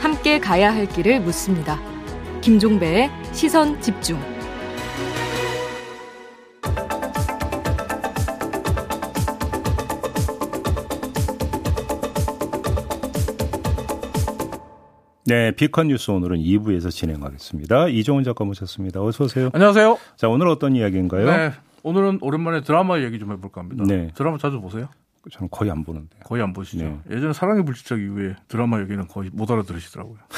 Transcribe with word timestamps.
함께 0.00 0.38
가야 0.40 0.74
할 0.74 0.86
길을 0.86 1.20
묻습니다. 1.20 1.78
김종배의 2.40 3.10
시선 3.32 3.80
집중. 3.80 4.18
네, 15.24 15.52
비컨 15.52 15.88
뉴스 15.88 16.10
오늘은 16.10 16.38
2부에서 16.38 16.90
진행하겠습니다. 16.90 17.88
이종훈 17.88 18.24
작가 18.24 18.44
모셨습니다. 18.44 19.02
어서 19.02 19.24
오세요. 19.24 19.50
안녕하세요. 19.52 19.98
자, 20.16 20.28
오늘 20.28 20.48
어떤 20.48 20.74
이야기인가요? 20.74 21.26
네, 21.26 21.52
오늘은 21.82 22.18
오랜만에 22.22 22.62
드라마 22.62 23.00
얘기 23.00 23.18
좀 23.18 23.32
해볼까 23.32 23.60
합니다. 23.60 23.84
네. 23.86 24.10
드라마 24.14 24.38
자주 24.38 24.60
보세요? 24.60 24.88
저는 25.30 25.48
거의 25.50 25.70
안 25.70 25.82
보는데. 25.84 26.16
거의 26.24 26.42
안 26.42 26.52
보시죠. 26.52 26.84
네. 26.84 26.98
예전에 27.16 27.32
사랑의 27.32 27.64
불시착 27.64 27.98
이후에 28.00 28.34
드라마 28.48 28.80
얘기는 28.80 29.06
거의 29.08 29.30
못 29.32 29.50
알아들으시더라고요. 29.50 30.16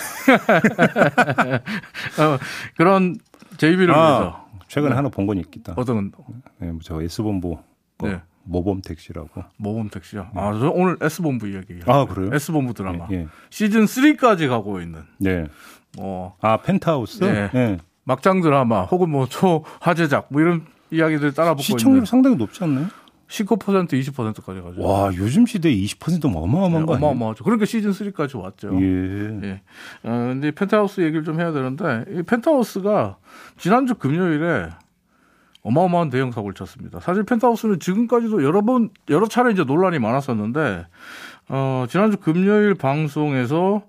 어, 2.19 2.39
그런 2.77 3.17
JB를 3.57 3.89
위해서 3.95 4.47
아, 4.49 4.59
최근에 4.69 4.91
네. 4.91 4.97
하나 4.97 5.09
본 5.09 5.27
건 5.27 5.39
있겠다. 5.39 5.75
어떤 5.77 6.13
네, 6.59 6.73
저 6.83 7.01
S본부 7.03 7.59
거, 7.99 8.09
네. 8.09 8.21
모범 8.45 8.81
택시라고. 8.83 9.29
모범 9.59 9.91
택시요. 9.91 10.29
아, 10.35 10.53
저 10.59 10.71
오늘 10.71 10.97
S 11.01 11.23
본부 11.23 11.47
이야기. 11.49 11.79
아, 11.87 12.05
그래요? 12.07 12.31
S 12.33 12.53
본부 12.53 12.73
드라마 12.75 13.07
예, 13.13 13.17
예. 13.17 13.27
시즌 13.51 13.85
3까지 13.85 14.49
가고 14.49 14.81
있는 14.81 15.03
네. 15.19 15.47
뭐 15.97 16.37
아, 16.41 16.57
펜트하우스? 16.59 17.23
네. 17.23 17.51
네. 17.53 17.79
막장 18.05 18.41
드라마 18.41 18.83
혹은 18.85 19.11
뭐 19.11 19.27
초화제작 19.27 20.29
뭐 20.31 20.41
이런 20.41 20.65
이야기들 20.91 21.33
따라붙고 21.33 21.63
시청률 21.63 21.99
있는 21.99 22.07
상당히 22.07 22.35
높지 22.37 22.65
않나요? 22.65 22.87
19% 23.31 23.89
20%까지 23.93 24.61
가죠. 24.61 24.83
와, 24.83 25.11
요즘 25.15 25.47
시대에 25.47 25.73
20%면 25.73 26.37
어마어마한 26.37 26.71
거 26.87 26.95
아니에요? 26.95 26.99
네, 26.99 27.07
어마어마하죠. 27.07 27.45
그러니까 27.45 27.65
시즌 27.65 27.93
3까지 27.93 28.37
왔죠. 28.43 28.71
예. 28.83 29.41
예. 29.49 29.61
어, 30.03 30.11
근데 30.33 30.51
펜트하우스 30.51 31.01
얘기를 31.03 31.23
좀 31.25 31.39
해야 31.41 31.53
되는데, 31.53 32.05
이 32.11 32.23
펜트하우스가 32.23 33.17
지난주 33.57 33.95
금요일에 33.95 34.69
어마어마한 35.63 36.11
대형 36.11 36.33
사고를 36.33 36.55
쳤습니다. 36.55 36.99
사실 37.01 37.23
펜트하우스는 37.23 37.79
지금까지도 37.81 38.43
여러 38.43 38.63
번, 38.63 38.91
여러 39.11 39.29
차례 39.29 39.53
이제 39.53 39.63
논란이 39.63 39.99
많았었는데, 40.01 40.87
어, 41.49 41.85
지난주 41.89 42.17
금요일 42.17 42.75
방송에서 42.75 43.83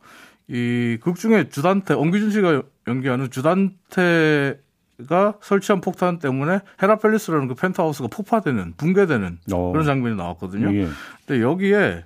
이 0.49 0.97
극 1.01 1.15
중에 1.15 1.49
주단태, 1.49 1.93
엄기준 1.95 2.29
씨가 2.29 2.61
연기하는 2.87 3.31
주단태 3.31 4.59
가 5.07 5.35
설치한 5.41 5.81
폭탄 5.81 6.19
때문에 6.19 6.59
헤라팰리스라는 6.81 7.47
그 7.47 7.55
펜트하우스가 7.55 8.07
폭파되는, 8.09 8.73
붕괴되는 8.77 9.39
어. 9.53 9.71
그런 9.71 9.85
장면이 9.85 10.15
나왔거든요. 10.15 10.73
예. 10.75 10.87
근데 11.25 11.41
여기에 11.41 12.05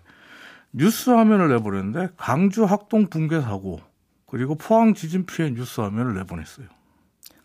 뉴스 0.71 1.09
화면을 1.09 1.47
내보냈는데 1.49 2.09
광주 2.17 2.65
학동 2.65 3.07
붕괴 3.07 3.39
사고 3.41 3.79
그리고 4.27 4.55
포항 4.55 4.93
지진 4.93 5.25
피해 5.25 5.49
뉴스 5.51 5.79
화면을 5.81 6.13
내보냈어요. 6.15 6.67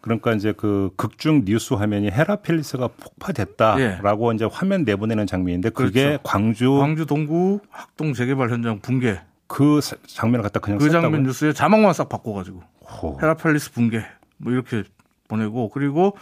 그러니까 0.01 0.33
이제 0.33 0.53
그 0.57 0.91
극중 0.97 1.45
뉴스 1.45 1.75
화면이 1.75 2.11
헤라팰리스가 2.11 2.89
폭파됐다라고 2.89 4.33
이제 4.33 4.47
화면 4.51 4.85
내보내는 4.85 5.27
장면인데 5.27 5.71
그게 5.71 6.05
그렇죠. 6.05 6.23
광주 6.23 6.79
광주 6.81 7.07
동구 7.07 7.61
학동 7.71 8.15
재개발 8.15 8.51
현장 8.51 8.81
붕괴 8.81 9.21
그 9.47 9.81
사- 9.83 9.97
장면을 10.07 10.43
갖다 10.43 10.59
그냥 10.61 10.79
그 10.79 10.85
장면 10.89 11.03
썼다고요? 11.11 11.27
뉴스에 11.27 11.53
자막만 11.53 11.93
싹 11.93 12.09
바꿔가지고 12.09 12.63
호. 13.03 13.19
헤라팰리스 13.21 13.73
붕괴 13.73 14.05
뭐 14.39 14.53
이렇게 14.53 14.85
보내고 15.31 15.71
그리고 15.71 16.17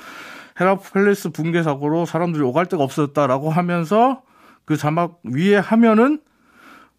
헤라팰리스 0.61 1.31
붕괴 1.31 1.63
사고로 1.63 2.05
사람들이 2.07 2.43
오갈 2.45 2.67
데가 2.67 2.83
없었다라고 2.85 3.51
하면서 3.51 4.23
그 4.65 4.77
자막 4.77 5.19
위에 5.25 5.57
하면은 5.57 6.21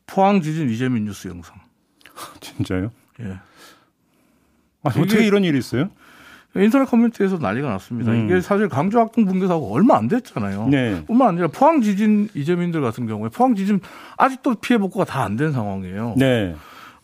포항 0.07 0.41
지진 0.41 0.69
이재민 0.69 1.05
뉴스 1.05 1.27
영상. 1.27 1.55
진짜요? 2.41 2.91
예. 3.21 3.39
아, 4.83 4.89
어떻게 4.89 5.25
이런 5.25 5.43
일이 5.43 5.57
있어요? 5.57 5.89
인터넷 6.55 6.85
커뮤니티에서 6.85 7.37
난리가 7.37 7.69
났습니다. 7.69 8.11
음. 8.11 8.25
이게 8.25 8.41
사실 8.41 8.67
광주 8.69 8.97
학동 8.99 9.25
붕괴 9.25 9.45
사고 9.47 9.71
얼마 9.71 9.97
안 9.97 10.07
됐잖아요. 10.07 10.67
네. 10.69 11.03
뿐만 11.05 11.27
아니라 11.29 11.47
포항 11.47 11.81
지진 11.81 12.27
이재민들 12.33 12.81
같은 12.81 13.05
경우에 13.05 13.29
포항 13.29 13.53
지진 13.55 13.79
아직도 14.17 14.55
피해 14.55 14.79
복구가 14.79 15.05
다 15.05 15.21
안 15.23 15.37
된 15.37 15.51
상황이에요. 15.51 16.15
네. 16.17 16.55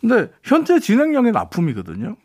근데 0.01 0.31
현재 0.43 0.79
진행형인 0.79 1.35
아픔이거든요. 1.37 2.15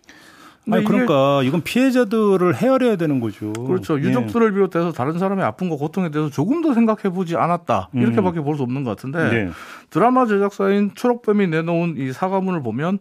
아니 0.70 0.84
그러니까 0.84 1.42
이건 1.42 1.62
피해자들을 1.62 2.54
헤아려야 2.54 2.96
되는 2.96 3.18
거죠. 3.20 3.52
그렇죠. 3.52 3.98
예. 3.98 4.04
유족들을 4.04 4.52
비롯해서 4.52 4.92
다른 4.92 5.18
사람의 5.18 5.44
아픔과 5.44 5.76
고통에 5.76 6.10
대해서 6.10 6.30
조금 6.30 6.60
더 6.62 6.74
생각해 6.74 7.14
보지 7.14 7.36
않았다. 7.36 7.88
음. 7.94 8.00
이렇게밖에 8.02 8.40
볼수 8.40 8.62
없는 8.62 8.84
것 8.84 8.90
같은데 8.90 9.30
네. 9.30 9.50
드라마 9.90 10.26
제작사인 10.26 10.92
초록뱀이 10.94 11.46
내놓은 11.48 11.94
이 11.96 12.12
사과문을 12.12 12.62
보면 12.62 12.98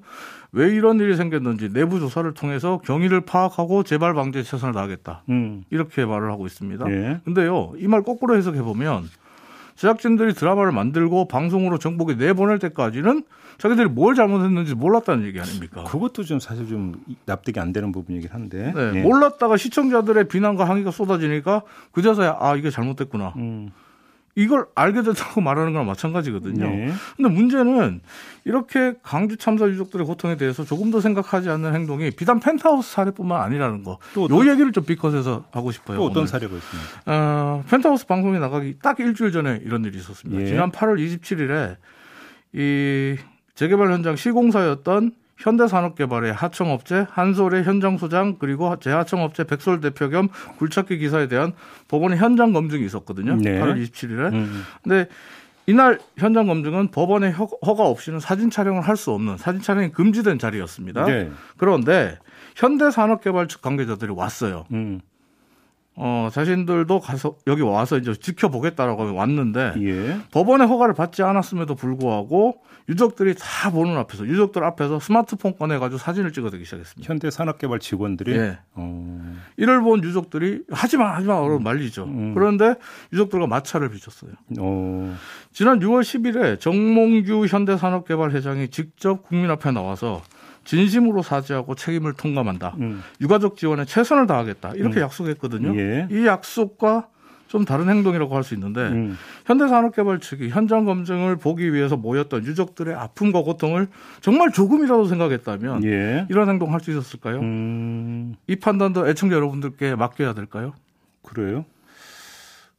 왜 0.52 0.70
이런 0.70 1.00
일이 1.00 1.16
생겼는지 1.16 1.72
내부 1.72 2.00
조사를 2.00 2.34
통해서 2.34 2.80
경위를 2.84 3.22
파악하고 3.22 3.84
재발 3.84 4.16
방지에 4.16 4.42
최선을 4.42 4.74
다하겠다. 4.74 5.24
음. 5.30 5.64
이렇게 5.70 6.06
말을 6.06 6.32
하고 6.32 6.48
있습니다. 6.48 6.90
예. 6.90 7.20
근데요, 7.24 7.74
이 7.78 7.88
말 7.88 8.02
거꾸로 8.04 8.36
해석해 8.36 8.62
보면 8.64 9.04
제작진들이 9.80 10.34
드라마를 10.34 10.74
만들고 10.74 11.30
방송으로 11.30 11.78
정보에 11.80 12.16
내보낼 12.16 12.60
때까지는 12.60 13.24
자기들이 13.60 13.88
뭘 13.88 14.14
잘못했는지 14.14 14.76
몰랐다는 14.76 15.26
얘기 15.26 15.40
아닙니까? 15.40 15.86
그것도 15.86 16.26
좀 16.26 16.42
사실 16.42 16.68
좀 16.68 16.96
납득이 17.26 17.62
안 17.62 17.72
되는 17.72 17.94
부분이긴 17.94 18.30
한데. 18.30 18.74
네, 18.76 18.92
예. 18.96 19.02
몰랐다가 19.02 19.56
시청자들의 19.56 20.28
비난과 20.28 20.68
항의가 20.68 20.92
쏟아지니까 20.92 21.62
그제서야 21.94 22.36
아 22.42 22.58
이게 22.58 22.70
잘못됐구나. 22.70 23.34
음. 23.38 23.72
이걸 24.36 24.66
알게 24.76 25.02
됐다고 25.02 25.42
말하는 25.42 25.74
거랑 25.74 25.86
마찬가지거든요. 25.88 26.66
네. 26.66 26.92
근데 27.18 27.30
문제는 27.30 28.00
이렇게 28.46 28.94
강주 29.04 29.38
참사 29.38 29.68
유족들의 29.68 30.06
고통에 30.06 30.38
대해서 30.38 30.64
조금 30.64 30.92
더 30.92 31.02
생각하지 31.02 31.50
않는 31.50 31.74
행동이 31.76 32.12
비단 32.12 32.40
펜트하우스 32.40 32.92
사례뿐만 32.94 33.42
아니라는 33.42 33.84
거. 33.84 33.98
또요 34.14 34.26
어떤- 34.26 34.48
얘기를 34.48 34.72
좀 34.72 34.86
비컷해서 34.86 35.46
하고 35.52 35.72
싶어요. 35.72 35.98
또 35.98 36.06
어떤 36.06 36.18
오늘. 36.20 36.28
사례가 36.28 36.56
있습니까? 36.56 36.90
어, 37.06 37.64
펜트하우스 37.70 38.06
방송에 38.08 38.40
나가기 38.40 38.78
딱 38.82 39.00
일주일 39.00 39.32
전에 39.32 39.60
이런 39.64 39.84
일이 39.84 39.98
있었습니다. 39.98 40.42
예. 40.42 40.46
지난 40.46 40.72
8월 40.72 40.98
27일에 41.00 41.76
이 42.54 43.18
재개발 43.56 43.92
현장 43.92 44.16
시공사였던 44.16 45.12
현대산업개발의 45.40 46.34
하청업체 46.34 47.08
한솔의 47.10 47.64
현장 47.64 47.98
소장 47.98 48.36
그리고 48.40 48.78
재하청업체 48.80 49.46
백솔 49.46 49.80
대표 49.82 50.10
겸 50.10 50.28
굴착기 50.58 50.98
기사에 50.98 51.28
대한 51.28 51.54
법원의 51.88 52.18
현장 52.18 52.54
검증이 52.54 52.86
있었거든요. 52.86 53.36
네. 53.38 53.60
8월 53.60 53.82
27일에. 53.82 54.34
음. 54.34 54.64
근데 54.84 55.08
이날 55.66 56.00
현장 56.18 56.48
검증은 56.48 56.90
법원의 56.92 57.32
허- 57.34 57.46
허가 57.66 57.84
없이는 57.84 58.20
사진 58.20 58.50
촬영을 58.50 58.82
할 58.82 58.96
수 58.98 59.12
없는 59.12 59.38
사진 59.38 59.62
촬영이 59.62 59.92
금지된 59.92 60.40
자리였습니다. 60.40 61.06
네. 61.06 61.32
그런데 61.58 62.18
현대산업개발 62.56 63.48
측 63.48 63.62
관계자들이 63.62 64.12
왔어요. 64.12 64.66
음. 64.74 65.00
어, 66.02 66.30
자신들도 66.32 67.02
가서 67.02 67.36
여기 67.46 67.62
와서 67.62 67.98
이제 67.98 68.14
지켜보겠다라고 68.14 69.14
왔는데 69.14 69.74
예. 69.82 70.20
법원의 70.32 70.66
허가를 70.68 70.94
받지 70.94 71.24
않았음에도 71.24 71.76
불구하고 71.76 72.62
유족들이 72.88 73.36
다 73.38 73.70
보는 73.70 73.98
앞에서 73.98 74.26
유족들 74.26 74.64
앞에서 74.64 75.02
스마트폰 75.02 75.58
꺼내가지고 75.58 75.98
사진을 75.98 76.32
찍어대기 76.32 76.64
시작했습니다. 76.64 77.06
현대 77.06 77.30
산업개발 77.30 77.80
직원들이 77.80 78.32
예. 78.32 78.60
어. 78.76 79.36
이를 79.58 79.82
본 79.82 80.02
유족들이 80.02 80.64
하지마 80.72 81.16
하지마 81.18 81.34
라고 81.34 81.60
말리죠. 81.60 82.06
음. 82.06 82.34
그런데 82.34 82.76
유족들과 83.12 83.48
마찰을 83.48 83.90
빚었어요. 83.90 84.32
어. 84.58 85.18
지난 85.52 85.82
6월 85.82 86.00
10일에 86.02 86.62
정몽규 86.62 87.46
현대산업개발 87.48 88.32
회장이 88.32 88.70
직접 88.70 89.24
국민 89.24 89.52
앞에 89.52 89.72
나와서 89.72 90.22
진심으로 90.66 91.24
사죄하고 91.24 91.76
책임을 91.76 92.14
통감한다. 92.14 92.76
음. 92.80 93.02
유가족 93.22 93.58
지원에 93.58 93.86
최선을 93.86 94.28
다하겠다. 94.28 94.74
이렇게 94.76 95.00
약속했거든요. 95.02 95.76
예. 95.80 96.08
이 96.12 96.26
약속과 96.26 97.08
좀 97.48 97.66
다른 97.66 97.90
행동이라고 97.90 98.36
할 98.36 98.44
수 98.44 98.54
있는데 98.54 98.82
음. 98.82 99.18
현대산업개발 99.48 100.20
측이 100.20 100.50
현장 100.50 100.86
검증을 100.86 101.38
보기 101.38 101.74
위해서 101.74 101.98
모였던 101.98 102.46
유족들의 102.46 102.94
아픔과 102.94 103.42
고통을 103.42 103.88
정말 104.22 104.52
조금이라도 104.52 105.06
생각했다면 105.06 105.84
예. 105.86 106.28
이런 106.30 106.48
행동 106.48 106.72
할 106.74 106.80
수 106.82 106.92
있었을까요? 106.92 107.40
음. 107.40 108.36
이 108.48 108.56
판단도 108.56 109.08
애청자 109.10 109.36
여러분들께 109.36 109.96
맡겨야 109.96 110.34
될까요? 110.36 110.74
그래요? 111.24 111.66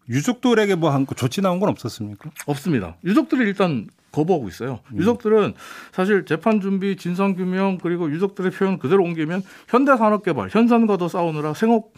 유족들에게 0.09 0.75
뭐한거 0.77 1.15
조치 1.15 1.41
나온 1.41 1.61
건 1.61 1.69
없었습니까? 1.69 2.31
없습니다. 2.47 2.97
유족들이 3.05 3.43
일단 3.43 3.87
거부하고 4.13 4.49
있어요. 4.49 4.81
유족들은 4.95 5.55
사실 5.93 6.25
재판 6.25 6.61
준비, 6.61 6.97
진상 6.97 7.35
규명 7.35 7.79
그리고 7.79 8.11
유족들의 8.11 8.51
표현 8.51 8.79
그대로 8.79 9.03
옮기면 9.05 9.43
현대 9.69 9.97
산업 9.97 10.25
개발 10.25 10.49
현산과도 10.51 11.09
싸우느라 11.09 11.55
생업 11.55 11.93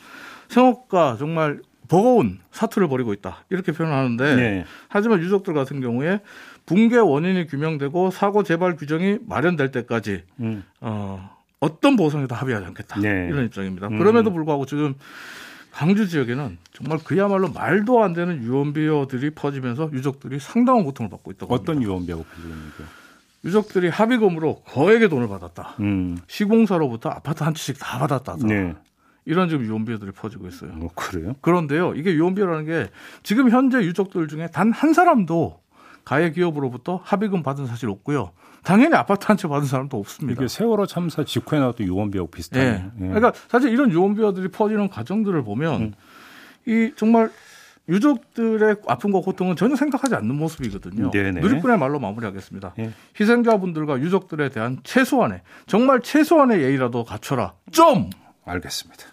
생업과 0.49 1.17
정말 1.19 1.61
버거운 1.88 2.38
사투를 2.50 2.88
벌이고 2.88 3.12
있다 3.12 3.44
이렇게 3.50 3.73
표현하는데 3.73 4.37
네. 4.37 4.64
하지만 4.88 5.20
유족들 5.20 5.53
같은 5.55 5.81
경우에 5.81 6.20
붕괴 6.64 6.97
원인이 6.97 7.47
규명되고 7.47 8.11
사고 8.11 8.43
재발 8.43 8.76
규정이 8.76 9.19
마련될 9.26 9.73
때까지 9.73 10.23
음. 10.41 10.64
어, 10.81 11.37
어떤 11.61 11.97
보상에도 11.97 12.35
합의하지 12.35 12.67
않겠다 12.67 13.00
네. 13.00 13.29
이런 13.31 13.47
입장입니다. 13.47 13.88
음. 13.88 13.99
그럼에도 13.99 14.32
불구하고 14.32 14.67
지금 14.67 14.94
광주 15.72 16.06
지역에는 16.08 16.58
정말 16.72 16.98
그야말로 17.02 17.48
말도 17.48 18.02
안 18.02 18.12
되는 18.12 18.42
유언비어들이 18.42 19.30
퍼지면서 19.30 19.90
유족들이 19.92 20.38
상당한 20.38 20.84
고통을 20.84 21.10
받고 21.10 21.30
있다고 21.32 21.54
어떤 21.54 21.76
합니다. 21.76 21.90
유언비어가 21.90 22.22
퍼지는지 22.24 22.82
유족들이 23.44 23.88
합의금으로 23.88 24.62
거액의 24.66 25.08
돈을 25.08 25.28
받았다. 25.28 25.76
음. 25.80 26.19
시공사로부터 26.28 27.08
아파트 27.08 27.42
한 27.42 27.54
채씩 27.54 27.78
다 27.80 27.98
받았다. 27.98 28.36
네. 28.46 28.74
이런 29.24 29.48
지금 29.48 29.64
유언비어들이 29.64 30.12
퍼지고 30.12 30.46
있어요. 30.48 30.72
어, 30.80 30.88
그래요? 30.94 31.34
그런데요, 31.40 31.94
이게 31.94 32.12
유언비어라는 32.14 32.64
게 32.66 32.88
지금 33.22 33.50
현재 33.50 33.78
유족들 33.78 34.28
중에 34.28 34.48
단 34.48 34.72
한 34.72 34.92
사람도 34.92 35.62
가해 36.04 36.31
기업으로부터 36.32 37.00
합의금 37.04 37.43
받은 37.43 37.66
사실 37.66 37.88
없고요. 37.88 38.32
당연히 38.64 38.94
아파트 38.94 39.26
한 39.26 39.37
채 39.37 39.49
받은 39.49 39.66
사람도 39.66 39.99
없습니다. 39.99 40.40
이게 40.40 40.49
세월호 40.49 40.87
참사 40.87 41.25
직후에 41.25 41.58
나왔던 41.58 41.87
유언비어 41.87 42.26
비슷해요. 42.26 42.72
네. 42.72 42.90
예. 43.00 43.08
그러니까 43.08 43.32
사실 43.49 43.70
이런 43.72 43.90
유언비어들이 43.90 44.49
퍼지는 44.49 44.88
과정들을 44.88 45.43
보면 45.43 45.81
음. 45.82 45.93
이 46.66 46.93
정말 46.96 47.31
유족들의 47.88 48.76
아픔과 48.87 49.20
고통은 49.20 49.56
전혀 49.56 49.75
생각하지 49.75 50.14
않는 50.14 50.37
모습이거든요. 50.37 51.10
네네. 51.10 51.40
누리꾼의 51.40 51.78
말로 51.78 51.99
마무리하겠습니다. 51.99 52.75
네. 52.78 52.93
희생자분들과 53.19 53.99
유족들에 53.99 54.50
대한 54.50 54.78
최소한의 54.84 55.40
정말 55.66 56.00
최소한의 56.00 56.62
예의라도 56.62 57.02
갖춰라. 57.02 57.54
좀 57.72 58.10
알겠습니다. 58.44 59.04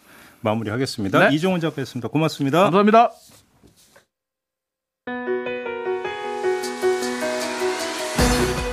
마무리하겠습니다. 0.41 1.29
네. 1.29 1.35
이종훈 1.35 1.59
작가였습니다. 1.59 2.09
고맙습니다. 2.09 2.63
감사합니다. 2.69 3.11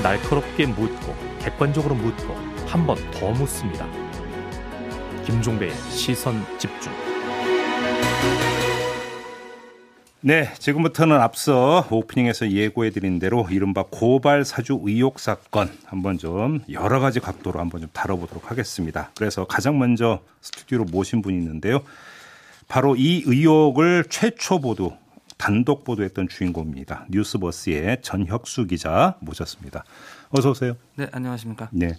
날카롭게 0.06 0.66
묻고 0.66 1.16
객관적으로 1.40 1.96
묻고 1.96 2.32
한 2.68 2.86
번 2.86 2.96
더 3.10 3.32
묻습니다. 3.32 3.88
김종배의 5.24 5.72
시선 5.90 6.44
집중. 6.58 6.92
네, 10.20 10.52
지금부터는 10.58 11.20
앞서 11.20 11.86
오프닝에서 11.90 12.50
예고해 12.52 12.90
드린 12.90 13.18
대로 13.18 13.48
이른바 13.50 13.84
고발 13.88 14.44
사주 14.44 14.80
의혹 14.84 15.18
사건 15.18 15.70
한번 15.84 16.18
좀 16.18 16.60
여러 16.70 17.00
가지 17.00 17.18
각도로 17.18 17.58
한번 17.58 17.80
좀 17.80 17.90
다뤄보도록 17.92 18.50
하겠습니다. 18.50 19.10
그래서 19.16 19.44
가장 19.44 19.78
먼저 19.78 20.20
스튜디오로 20.40 20.84
모신 20.84 21.20
분이 21.22 21.36
있는데요. 21.36 21.82
바로 22.68 22.94
이 22.96 23.22
의혹을 23.26 24.04
최초 24.08 24.60
보도, 24.60 24.96
단독 25.36 25.84
보도했던 25.84 26.28
주인공입니다. 26.28 27.06
뉴스버스의 27.10 27.98
전혁수 28.02 28.66
기자 28.66 29.16
모셨습니다. 29.20 29.84
어서 30.30 30.50
오세요. 30.50 30.76
네, 30.96 31.06
안녕하십니까. 31.12 31.68
네. 31.72 31.96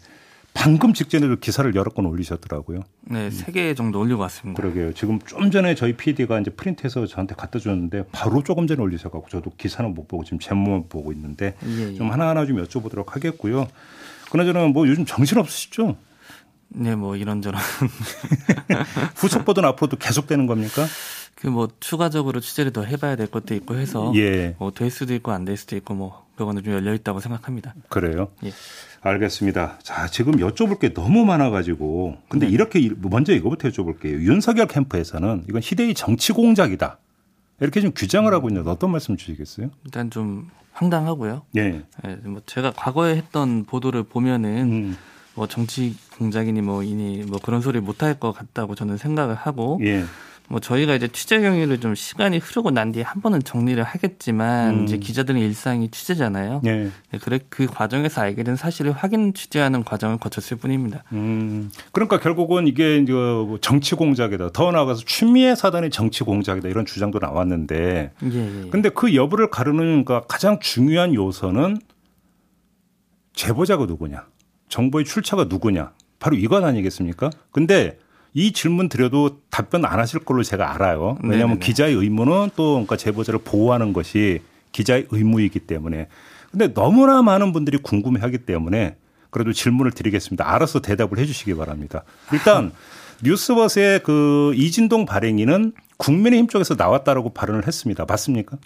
방금 0.53 0.91
직전에도 0.91 1.35
기사를 1.35 1.73
여러 1.75 1.91
건 1.91 2.07
올리셨더라고요. 2.07 2.79
네, 3.01 3.29
세 3.29 3.51
개 3.51 3.75
정도 3.75 3.99
올리고 3.99 4.21
왔습니다. 4.21 4.59
그러게요. 4.59 4.91
지금 4.93 5.19
좀 5.19 5.51
전에 5.51 5.75
저희 5.75 5.93
PD가 5.95 6.39
이제 6.39 6.49
프린트해서 6.49 7.05
저한테 7.05 7.35
갖다 7.35 7.59
줬는데 7.59 8.05
바로 8.11 8.41
조금 8.41 8.65
전에 8.65 8.81
올리셔가지고 8.81 9.29
저도 9.29 9.51
기사는 9.55 9.93
못 9.93 10.07
보고 10.07 10.23
지금 10.23 10.39
제목만 10.39 10.89
보고 10.89 11.11
있는데 11.13 11.55
예, 11.63 11.91
예. 11.91 11.93
좀 11.93 12.11
하나하나 12.11 12.47
좀 12.47 12.57
여쭤보도록 12.63 13.09
하겠고요. 13.09 13.67
그나저나 14.31 14.65
뭐 14.69 14.87
요즘 14.87 15.05
정신 15.05 15.37
없으시죠? 15.37 15.95
네, 16.69 16.95
뭐 16.95 17.15
이런저런. 17.15 17.61
후속 19.15 19.45
보도 19.45 19.65
앞으로도 19.65 19.97
계속되는 19.97 20.47
겁니까? 20.47 20.85
그 21.39 21.47
뭐 21.47 21.67
추가적으로 21.79 22.39
취재를 22.39 22.73
더 22.73 22.83
해봐야 22.83 23.15
될 23.15 23.27
것도 23.27 23.53
있고 23.55 23.75
해서 23.75 24.11
예. 24.15 24.55
뭐될 24.59 24.89
수도 24.89 25.13
있고 25.13 25.31
안 25.31 25.45
될 25.45 25.55
수도 25.55 25.75
있고 25.75 25.93
뭐 25.93 26.25
그거는 26.35 26.63
좀 26.63 26.73
열려 26.73 26.93
있다고 26.93 27.19
생각합니다. 27.19 27.73
그래요? 27.89 28.29
예. 28.43 28.51
알겠습니다. 29.01 29.77
자, 29.83 30.07
지금 30.07 30.33
여쭤볼 30.37 30.79
게 30.79 30.93
너무 30.93 31.25
많아가지고. 31.25 32.17
근데 32.29 32.47
네. 32.47 32.51
이렇게 32.51 32.89
먼저 33.01 33.33
이거부터 33.33 33.69
여쭤볼게요. 33.69 34.19
윤석열 34.21 34.67
캠프에서는 34.67 35.45
이건 35.47 35.61
희대의 35.63 35.93
정치 35.93 36.33
공작이다. 36.33 36.97
이렇게 37.59 37.81
좀 37.81 37.91
규정을 37.95 38.33
하고 38.33 38.49
있는데 38.49 38.69
어떤 38.69 38.91
말씀 38.91 39.15
주시겠어요? 39.15 39.69
일단 39.85 40.09
좀 40.09 40.49
황당하고요. 40.73 41.43
예. 41.55 41.83
네, 42.03 42.15
뭐 42.25 42.41
제가 42.45 42.71
과거에 42.75 43.15
했던 43.15 43.63
보도를 43.65 44.03
보면은 44.03 44.71
음. 44.71 44.97
뭐 45.35 45.47
정치 45.47 45.95
공작이니 46.17 46.61
뭐 46.61 46.81
이니 46.83 47.23
뭐 47.27 47.39
그런 47.43 47.61
소리 47.61 47.79
못 47.79 48.01
할 48.03 48.19
것 48.19 48.31
같다고 48.33 48.73
저는 48.75 48.97
생각을 48.97 49.35
하고 49.35 49.79
예. 49.83 50.03
뭐 50.49 50.61
저희가 50.61 50.95
이제 50.95 51.07
취재 51.09 51.41
경위를 51.41 51.79
좀 51.79 51.93
시간이 51.93 52.37
흐르고 52.37 52.71
난 52.71 52.91
뒤에 52.91 53.03
한 53.03 53.21
번은 53.21 53.43
정리를 53.43 53.81
하겠지만 53.83 54.79
음. 54.79 54.83
이제 54.83 54.97
기자들의 54.97 55.41
일상이 55.41 55.89
취재잖아요. 55.89 56.61
네. 56.63 56.89
네. 57.11 57.19
그래 57.19 57.39
그 57.49 57.65
과정에서 57.67 58.21
알게 58.21 58.43
된 58.43 58.55
사실을 58.55 58.93
확인 58.93 59.33
취재하는 59.33 59.83
과정을 59.83 60.17
거쳤을 60.17 60.57
뿐입니다. 60.57 61.03
음. 61.11 61.69
그러니까 61.91 62.19
결국은 62.19 62.67
이게 62.67 63.01
뭐 63.01 63.57
정치 63.59 63.95
공작이다. 63.95 64.51
더 64.53 64.71
나아가서 64.71 65.03
추미애 65.05 65.53
사단의 65.53 65.89
정치 65.89 66.23
공작이다 66.23 66.69
이런 66.69 66.85
주장도 66.85 67.19
나왔는데. 67.19 68.11
예, 68.23 68.63
예. 68.63 68.69
근데 68.69 68.89
그 68.89 69.15
여부를 69.15 69.49
가르는 69.49 70.05
그러니까 70.05 70.21
가장 70.27 70.59
중요한 70.59 71.13
요소는 71.13 71.79
제보자가 73.33 73.85
누구냐, 73.85 74.25
정보의 74.69 75.05
출처가 75.05 75.45
누구냐, 75.45 75.91
바로 76.19 76.35
이건 76.35 76.63
아니겠습니까? 76.63 77.29
근데 77.51 77.99
이 78.37 78.51
질문 78.51 78.87
드려도 78.87 79.39
답변 79.49 79.83
안 79.83 79.97
하실 79.97 80.19
걸로 80.19 80.43
제가 80.43 80.75
알아요. 80.75 81.17
왜냐하면 81.23 81.55
네네네. 81.55 81.59
기자의 81.65 81.95
의무는 81.95 82.51
또 82.55 82.73
그러니까 82.73 82.95
제보자를 82.95 83.39
보호하는 83.43 83.93
것이 83.93 84.41
기자의 84.73 85.07
의무이기 85.09 85.61
때문에. 85.61 86.07
근데 86.51 86.71
너무나 86.71 87.23
많은 87.23 87.51
분들이 87.51 87.79
궁금해 87.79 88.21
하기 88.21 88.37
때문에 88.45 88.95
그래도 89.31 89.53
질문을 89.53 89.91
드리겠습니다. 89.91 90.53
알아서 90.53 90.83
대답을 90.83 91.17
해 91.17 91.25
주시기 91.25 91.55
바랍니다. 91.55 92.03
일단 92.31 92.73
뉴스버스의 93.25 94.03
그 94.03 94.53
이진동 94.53 95.07
발행인은 95.07 95.71
국민의힘 95.97 96.47
쪽에서 96.47 96.75
나왔다라고 96.75 97.33
발언을 97.33 97.65
했습니다. 97.65 98.05
맞습니까? 98.07 98.57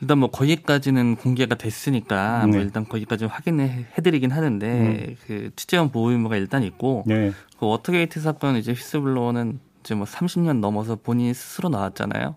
일단 0.00 0.18
뭐 0.18 0.30
거기까지는 0.30 1.16
공개가 1.16 1.54
됐으니까 1.54 2.38
뭐 2.38 2.46
네. 2.46 2.52
뭐 2.52 2.60
일단 2.60 2.88
거기까지 2.88 3.24
확인해 3.24 3.86
드리긴 4.02 4.30
하는데 4.30 4.66
음. 4.66 5.16
그 5.26 5.50
취재원 5.56 5.90
보호 5.90 6.10
의무가 6.10 6.36
일단 6.36 6.62
있고 6.62 7.04
네. 7.06 7.32
그 7.58 7.66
워터게이트 7.66 8.20
사건 8.20 8.56
이제 8.56 8.72
whistleblower는 8.72 9.58
이제 9.80 9.94
뭐 9.94 10.06
30년 10.06 10.60
넘어서 10.60 10.96
본인이 10.96 11.34
스스로 11.34 11.68
나왔잖아요. 11.68 12.36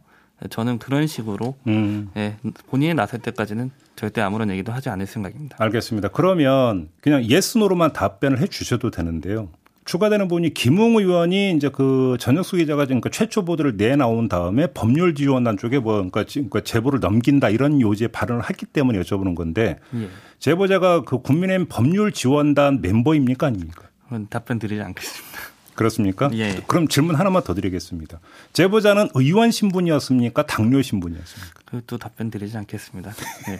저는 0.50 0.80
그런 0.80 1.06
식으로 1.06 1.56
음. 1.68 2.10
예, 2.18 2.38
본인이 2.68 2.94
나설 2.96 3.20
때까지는 3.20 3.70
절대 3.96 4.22
아무런 4.22 4.50
얘기도 4.50 4.72
하지 4.72 4.90
않을 4.90 5.06
생각입니다. 5.06 5.58
알겠습니다. 5.60 6.08
그러면 6.08 6.90
그냥 7.00 7.24
yes 7.24 7.45
no로만 7.45 7.94
답변을 7.94 8.40
해 8.40 8.48
주셔도 8.48 8.90
되는데요. 8.90 9.50
추가되는 9.92 10.30
부분이 10.30 10.54
김웅 10.54 10.96
의원이 10.96 11.52
이제 11.52 11.68
그 11.68 12.16
전혁수 12.18 12.56
기자가 12.56 12.86
지금 12.86 13.02
그 13.02 13.12
최초 13.12 13.44
보도를 13.44 13.76
내 13.76 13.98
나온 13.98 14.30
다음에 14.30 14.68
법률 14.68 15.14
지원단 15.16 15.58
쪽에 15.58 15.80
뭐 15.80 15.96
그러니까, 15.96 16.24
그러니까 16.24 16.62
제보를 16.62 17.02
넘긴다 17.02 17.50
이런 17.50 17.82
요지의 17.82 18.08
발언을 18.08 18.50
했기 18.50 18.66
때문에 18.66 18.98
여쭤보는 19.02 19.36
건데 19.36 19.80
예. 19.96 20.08
제보자가 20.40 21.04
그 21.04 21.18
국민의힘 21.22 21.68
법률 21.68 22.14
지원단 22.14 22.80
멤버입니까 22.80 23.48
아닙니까? 23.48 23.90
답변 24.30 24.60
드리지 24.60 24.82
않겠습니다. 24.82 25.40
그렇습니까? 25.76 26.30
예. 26.36 26.64
그럼 26.68 26.88
질문 26.88 27.16
하나만 27.16 27.44
더 27.44 27.54
드리겠습니다. 27.54 28.22
제보자는 28.54 29.10
의원 29.14 29.52
신분이었습니까? 29.52 30.46
당뇨 30.46 30.82
신분이었습니까? 30.82 31.60
그것도 31.66 31.98
답변 31.98 32.32
드리지 32.32 32.56
않겠습니다. 32.56 33.12
예. 33.50 33.60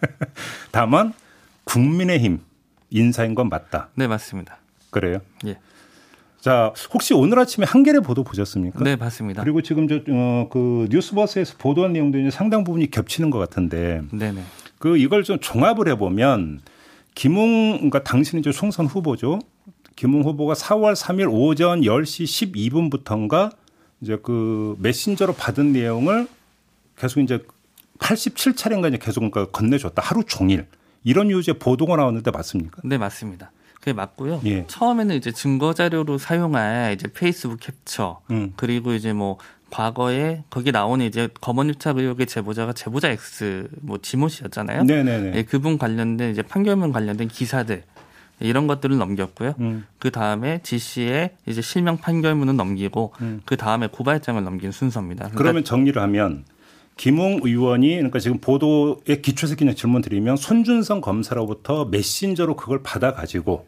다만 0.72 1.12
국민의힘 1.64 2.40
인사인 2.88 3.34
건 3.34 3.50
맞다. 3.50 3.90
네, 3.96 4.06
맞습니다. 4.06 4.60
그래요? 4.90 5.20
예. 5.46 5.58
자, 6.40 6.72
혹시 6.94 7.14
오늘 7.14 7.38
아침에 7.38 7.66
한겨레 7.66 8.00
보도 8.00 8.22
보셨습니까? 8.22 8.82
네, 8.84 8.96
봤습니다. 8.96 9.42
그리고 9.42 9.60
지금 9.60 9.88
저, 9.88 10.00
어, 10.08 10.48
그 10.50 10.86
뉴스버스에서 10.90 11.56
보도한 11.58 11.92
내용도 11.92 12.18
이제 12.18 12.30
상당 12.30 12.64
부분이 12.64 12.90
겹치는 12.90 13.30
것 13.30 13.38
같은데. 13.38 14.02
네네. 14.12 14.42
그 14.78 14.96
이걸 14.96 15.24
좀 15.24 15.38
종합을 15.40 15.88
해보면 15.88 16.60
김웅, 17.14 17.72
그러니까 17.78 18.04
당신이 18.04 18.42
저 18.42 18.52
총선 18.52 18.86
후보죠. 18.86 19.40
김웅 19.96 20.22
후보가 20.22 20.54
4월 20.54 20.94
3일 20.94 21.28
오전 21.32 21.80
10시 21.80 22.52
12분부터인가 22.54 23.50
이제 24.00 24.16
그 24.22 24.76
메신저로 24.78 25.34
받은 25.34 25.72
내용을 25.72 26.28
계속 26.96 27.18
이제 27.20 27.40
87차례인가 27.98 28.88
이제 28.88 28.98
계속 28.98 29.20
그러니까 29.20 29.46
건네줬다. 29.46 30.00
하루 30.02 30.22
종일. 30.24 30.66
이런 31.02 31.30
유지의 31.30 31.58
보도가 31.58 31.96
나왔는데 31.96 32.30
맞습니까? 32.30 32.82
네, 32.84 32.96
맞습니다. 32.98 33.50
그게 33.88 33.92
맞고요. 33.94 34.42
예. 34.44 34.64
처음에는 34.66 35.16
이제 35.16 35.32
증거 35.32 35.72
자료로 35.72 36.18
사용할 36.18 36.92
이제 36.92 37.08
페이스북 37.12 37.60
캡처 37.60 38.20
음. 38.30 38.52
그리고 38.56 38.92
이제 38.92 39.14
뭐 39.14 39.38
과거에 39.70 40.44
거기 40.50 40.72
나오는 40.72 41.04
이제 41.04 41.28
검언 41.40 41.68
유착 41.68 41.96
의혹의 41.96 42.26
제보자가 42.26 42.74
제보자 42.74 43.08
X 43.08 43.68
뭐 43.80 43.98
지모 43.98 44.28
씨였잖아요. 44.28 44.84
네네네. 44.84 45.32
예, 45.36 45.42
그분 45.42 45.78
관련된 45.78 46.30
이제 46.30 46.42
판결문 46.42 46.92
관련된 46.92 47.28
기사들 47.28 47.82
이런 48.40 48.66
것들을 48.66 48.96
넘겼고요. 48.96 49.54
음. 49.60 49.86
그 49.98 50.10
다음에 50.10 50.60
지 50.62 50.78
씨의 50.78 51.30
이제 51.46 51.62
실명 51.62 51.96
판결문은 51.96 52.56
넘기고 52.56 53.14
음. 53.22 53.40
그 53.46 53.56
다음에 53.56 53.88
고발장을 53.88 54.42
넘긴 54.44 54.70
순서입니다. 54.70 55.24
그러니까 55.24 55.38
그러면 55.38 55.64
정리를 55.64 56.00
하면 56.00 56.44
김웅 56.98 57.40
의원이 57.42 57.94
그러니까 57.94 58.18
지금 58.18 58.38
보도에 58.38 59.20
기초해서 59.22 59.56
그냥 59.56 59.74
질문 59.74 60.02
드리면 60.02 60.36
손준성 60.36 61.00
검사로부터 61.00 61.86
메신저로 61.86 62.56
그걸 62.56 62.82
받아 62.82 63.14
가지고 63.14 63.66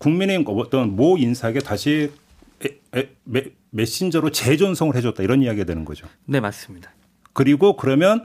국민의힘 0.00 0.44
어떤 0.48 0.96
모 0.96 1.16
인사에게 1.16 1.60
다시 1.60 2.10
에, 2.64 2.98
에, 2.98 3.10
메신저로 3.70 4.30
재전송을 4.30 4.96
해줬다 4.96 5.22
이런 5.22 5.42
이야기가 5.42 5.64
되는 5.64 5.84
거죠. 5.84 6.06
네 6.24 6.40
맞습니다. 6.40 6.92
그리고 7.32 7.76
그러면 7.76 8.24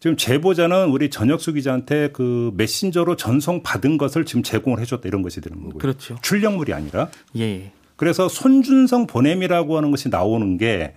지금 0.00 0.16
제보자는 0.16 0.88
우리 0.88 1.10
전혁수 1.10 1.52
기자한테 1.52 2.10
그 2.12 2.52
메신저로 2.56 3.14
전송 3.16 3.62
받은 3.62 3.98
것을 3.98 4.24
지금 4.24 4.42
제공을 4.42 4.80
해줬다 4.80 5.06
이런 5.06 5.22
것이 5.22 5.40
되는 5.40 5.58
거고요. 5.62 5.78
그렇죠. 5.78 6.18
출력물이 6.22 6.74
아니라. 6.74 7.08
예. 7.38 7.72
그래서 7.94 8.28
손준성 8.28 9.06
보냄이라고 9.06 9.76
하는 9.76 9.92
것이 9.92 10.08
나오는 10.08 10.58
게 10.58 10.94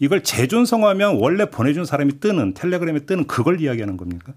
이걸 0.00 0.24
재전송하면 0.24 1.18
원래 1.20 1.48
보내준 1.48 1.84
사람이 1.84 2.18
뜨는 2.18 2.54
텔레그램에 2.54 3.00
뜨는 3.00 3.28
그걸 3.28 3.60
이야기하는 3.60 3.96
겁니까? 3.96 4.32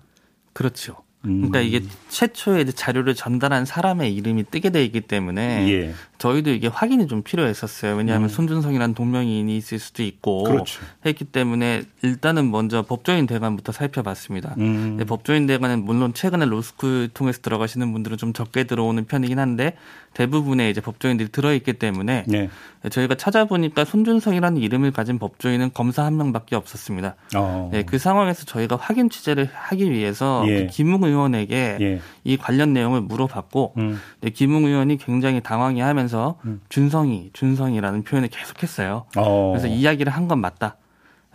그렇죠. 0.54 0.98
그러니까 1.24 1.62
이게 1.62 1.82
최초에 2.10 2.66
자료를 2.66 3.16
전달한 3.16 3.64
사람의 3.64 4.14
이름이 4.14 4.46
뜨게 4.52 4.72
돼 4.72 4.84
있기 4.84 5.02
때문에 5.02 5.72
예. 5.72 5.94
저희도 6.18 6.52
이게 6.52 6.68
확인이 6.68 7.08
좀 7.08 7.24
필요했었어요. 7.24 7.96
왜냐하면 7.96 8.28
음. 8.28 8.30
손준성이라는 8.30 8.94
동명이인이 8.94 9.56
있을 9.56 9.80
수도 9.80 10.04
있고 10.04 10.44
그렇죠. 10.44 10.82
했기 11.06 11.24
때문에 11.24 11.84
일단은 12.02 12.52
먼저 12.52 12.82
법조인 12.82 13.26
대관부터 13.26 13.72
살펴봤습니다. 13.72 14.56
음. 14.58 15.00
법조인 15.08 15.48
대관은 15.48 15.86
물론 15.86 16.14
최근에 16.14 16.46
로스쿨 16.46 17.12
통해서 17.14 17.40
들어가시는 17.42 17.94
분들은 17.94 18.18
좀 18.18 18.34
적게 18.34 18.66
들어오는 18.66 19.06
편이긴 19.06 19.40
한데 19.40 19.78
대부분의 20.14 20.72
이제 20.72 20.82
법조인들이 20.82 21.30
들어있기 21.30 21.74
때문에 21.74 22.26
네. 22.28 22.50
저희가 22.90 23.16
찾아보니까 23.16 23.86
손준성이라는 23.86 24.62
이름을 24.62 24.92
가진 24.92 25.18
법조인은 25.20 25.72
검사 25.74 26.04
한 26.06 26.18
명밖에 26.18 26.56
없었습니다. 26.56 27.16
어. 27.36 27.70
네, 27.72 27.84
그 27.84 27.98
상황에서 27.98 28.46
저희가 28.46 28.76
확인 28.76 29.10
취재를 29.10 29.50
하기 29.52 29.92
위해서 29.92 30.44
예. 30.48 30.66
그 30.66 30.68
김웅 30.72 31.04
의원에게 31.04 31.78
예. 31.82 32.02
이 32.24 32.38
관련 32.38 32.74
내용을 32.74 33.02
물어봤고 33.02 33.74
음. 33.78 34.00
네, 34.22 34.30
김웅 34.30 34.66
의원이 34.66 34.98
굉장히 34.98 35.42
당황해하면서 35.42 36.40
음. 36.46 36.62
준성이 36.70 37.30
준성이라는 37.34 38.04
표현을 38.04 38.30
계속했어요. 38.30 39.06
어. 39.18 39.52
그래서 39.52 39.68
이야기를 39.68 40.12
한 40.12 40.24
건 40.24 40.40
맞다. 40.40 40.78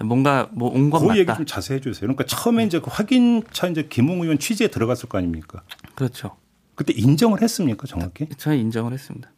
뭔가 0.01 0.49
뭐 0.53 0.71
온건 0.73 1.01
그 1.01 1.07
맞다. 1.09 1.19
얘기 1.19 1.35
좀 1.35 1.45
자세히 1.45 1.77
해주세요. 1.79 2.03
그러니까 2.03 2.25
처음에 2.25 2.65
이제 2.65 2.79
그 2.79 2.87
확인차 2.89 3.67
이제 3.67 3.83
김웅 3.91 4.23
의원 4.23 4.39
취재에 4.39 4.69
들어갔을 4.69 5.09
거 5.09 5.19
아닙니까? 5.19 5.63
그렇죠. 5.97 6.37
그때 6.79 6.93
인정을 6.97 7.43
했습니까, 7.43 7.89
정확히? 7.89 8.29
저희 8.37 8.61
인정을 8.61 8.93
했습니다. 8.93 9.29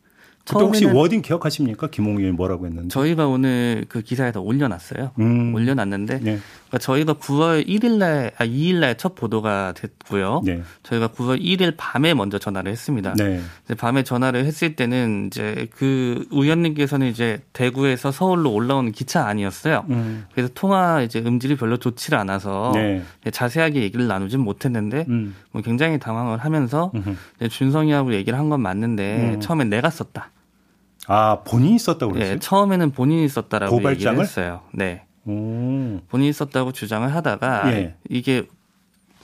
그때 0.47 0.61
혹시 0.63 0.85
워딩 0.85 1.23
기억하십니까? 1.23 1.89
김홍일 1.89 2.35
뭐라고 2.35 2.67
했는데? 2.67 2.89
저희가 2.89 3.29
오늘 3.29 3.87
그 3.89 4.03
기사에다 4.03 4.41
올려놨어요. 4.41 5.13
음. 5.19 5.55
올려놨는데 5.55 6.21
네. 6.21 6.39
그러니까 6.71 6.79
저희가 6.79 7.15
9월 7.15 7.67
1일날 7.67 8.31
아 8.39 8.47
2일날 8.47 8.97
첫 8.97 9.17
보도가 9.17 9.73
됐고요. 9.77 10.43
네. 10.45 10.63
저희가 10.85 11.09
9월 11.09 11.41
1일 11.43 11.75
밤에 11.77 12.15
먼저 12.15 12.39
전화를 12.39 12.71
했습니다. 12.71 13.15
네. 13.15 13.41
밤에 13.77 14.05
전화를 14.05 14.45
했을 14.45 14.77
때는 14.77 15.27
이제 15.27 15.67
그 15.75 16.27
의원님께서는 16.31 17.09
이제 17.09 17.41
대구에서 17.53 18.13
서울로 18.13 18.53
올라오는 18.53 18.93
기차 18.93 19.27
아니었어요. 19.27 19.85
음. 19.91 20.27
그래서 20.33 20.51
통화 20.55 21.03
이제 21.03 21.19
음질이 21.19 21.57
별로 21.57 21.77
좋지를 21.77 22.17
않아서 22.19 22.71
네. 22.75 23.03
자세하게 23.31 23.83
얘기를 23.83 24.07
나누진 24.07 24.39
못했는데 24.41 25.07
음. 25.09 25.35
뭐 25.51 25.63
굉장히 25.63 25.99
당황을 25.99 26.39
하면서 26.39 26.93
준성이하고 27.51 28.15
얘기를 28.15 28.39
한 28.39 28.51
건 28.51 28.61
맞는데 28.63 29.35
음. 29.35 29.41
처음에 29.41 29.65
내가 29.65 29.91
썼다. 29.91 30.31
아 31.07 31.39
본인이 31.45 31.79
썼다고 31.79 32.13
그랬어요? 32.13 32.35
네, 32.35 32.39
처음에는 32.41 32.91
본인이 32.93 33.29
썼다라고 33.29 33.77
고발장을? 33.77 33.97
얘기를 34.19 34.23
했어요. 34.25 34.61
네. 34.73 35.03
오. 35.31 36.01
본인이 36.09 36.33
썼다고 36.33 36.73
주장을 36.73 37.13
하다가 37.15 37.73
예. 37.73 37.95
이게 38.09 38.45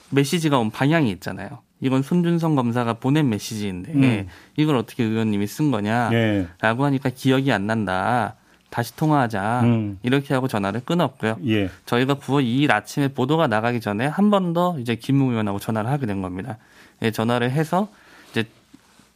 메시지가 0.09 0.57
온 0.57 0.71
방향이 0.71 1.11
있잖아요. 1.11 1.59
이건 1.79 2.01
손준성 2.01 2.55
검사가 2.55 2.93
보낸 2.93 3.29
메시지인데 3.29 3.93
음. 3.93 4.27
이걸 4.55 4.77
어떻게 4.77 5.03
의원님이 5.03 5.45
쓴 5.47 5.69
거냐라고 5.71 6.13
예. 6.15 6.47
하니까 6.61 7.09
기억이 7.09 7.51
안 7.51 7.67
난다. 7.67 8.35
다시 8.69 8.95
통화하자. 8.95 9.61
음. 9.63 9.99
이렇게 10.03 10.33
하고 10.33 10.47
전화를 10.47 10.81
끊었고요. 10.83 11.37
예. 11.47 11.69
저희가 11.85 12.15
9월 12.15 12.43
2일 12.43 12.71
아침에 12.71 13.07
보도가 13.09 13.47
나가기 13.47 13.79
전에 13.79 14.05
한 14.07 14.29
번 14.29 14.53
더 14.53 14.77
이제 14.79 14.95
김웅 14.95 15.31
의원하고 15.31 15.59
전화를 15.59 15.89
하게 15.89 16.05
된 16.05 16.21
겁니다. 16.21 16.57
예, 17.01 17.11
전화를 17.11 17.51
해서 17.51 17.89
이제 18.31 18.45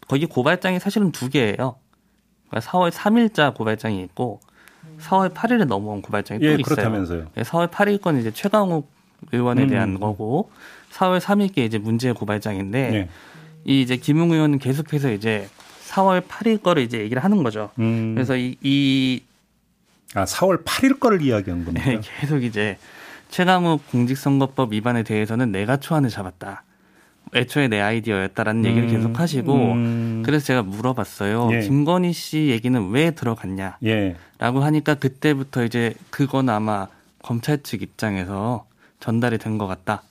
거기 0.07 0.25
고발장이 0.25 0.79
사실은 0.79 1.11
두 1.11 1.29
개예요. 1.29 1.75
4월 2.51 2.91
그러니까 2.91 2.99
3일자 2.99 3.53
고발장이 3.55 4.01
있고 4.03 4.39
4월 4.99 5.33
8일에 5.33 5.65
넘어온 5.65 6.01
고발장이 6.01 6.39
예, 6.43 6.53
또 6.55 6.59
있어요. 6.59 6.63
그렇다면서요. 6.63 7.27
4월 7.35 7.69
8일 7.69 8.01
건 8.01 8.19
이제 8.19 8.31
최강욱 8.31 8.89
의원에 9.31 9.63
음. 9.63 9.67
대한 9.69 9.99
거고 9.99 10.51
4월 10.93 11.19
3일께 11.19 11.59
이제 11.59 11.77
문제 11.77 12.11
고발장인데 12.11 12.89
네. 12.91 13.09
이 13.65 13.81
이제 13.81 13.97
김웅 13.97 14.31
의원은 14.31 14.59
계속해서 14.59 15.11
이제 15.11 15.47
4월 15.89 16.21
8일 16.25 16.61
거를 16.63 16.83
이제 16.83 16.99
얘기를 16.99 17.23
하는 17.23 17.43
거죠. 17.43 17.69
음. 17.79 18.13
그래서 18.15 18.35
이, 18.35 18.55
이 18.61 19.21
아, 20.15 20.25
4월 20.25 20.63
8일 20.63 20.99
거를 20.99 21.21
이야기한 21.21 21.63
겁니다. 21.65 21.89
네, 21.89 21.99
계속 22.19 22.43
이제 22.43 22.77
최강욱 23.29 23.89
공직선거법 23.91 24.73
위반에 24.73 25.03
대해서는 25.03 25.51
내가 25.51 25.77
초안을 25.77 26.09
잡았다. 26.09 26.63
애초에 27.33 27.67
내 27.67 27.79
아이디어였다라는 27.79 28.65
얘기를 28.65 28.89
음. 28.89 28.91
계속 28.91 29.19
하시고 29.19 29.53
음. 29.73 30.23
그래서 30.25 30.45
제가 30.45 30.63
물어봤어요. 30.63 31.49
예. 31.53 31.59
김건희 31.61 32.11
씨 32.13 32.47
얘기는 32.47 32.89
왜 32.89 33.11
들어갔냐? 33.11 33.77
예. 33.85 34.15
라고 34.39 34.59
하니까 34.61 34.95
그때부터 34.95 35.63
이제 35.63 35.93
그건 36.09 36.49
아마 36.49 36.87
검찰 37.21 37.61
측 37.63 37.81
입장에서 37.81 38.65
전달이 38.99 39.37
된 39.37 39.57
것 39.57 39.67
같다. 39.67 40.03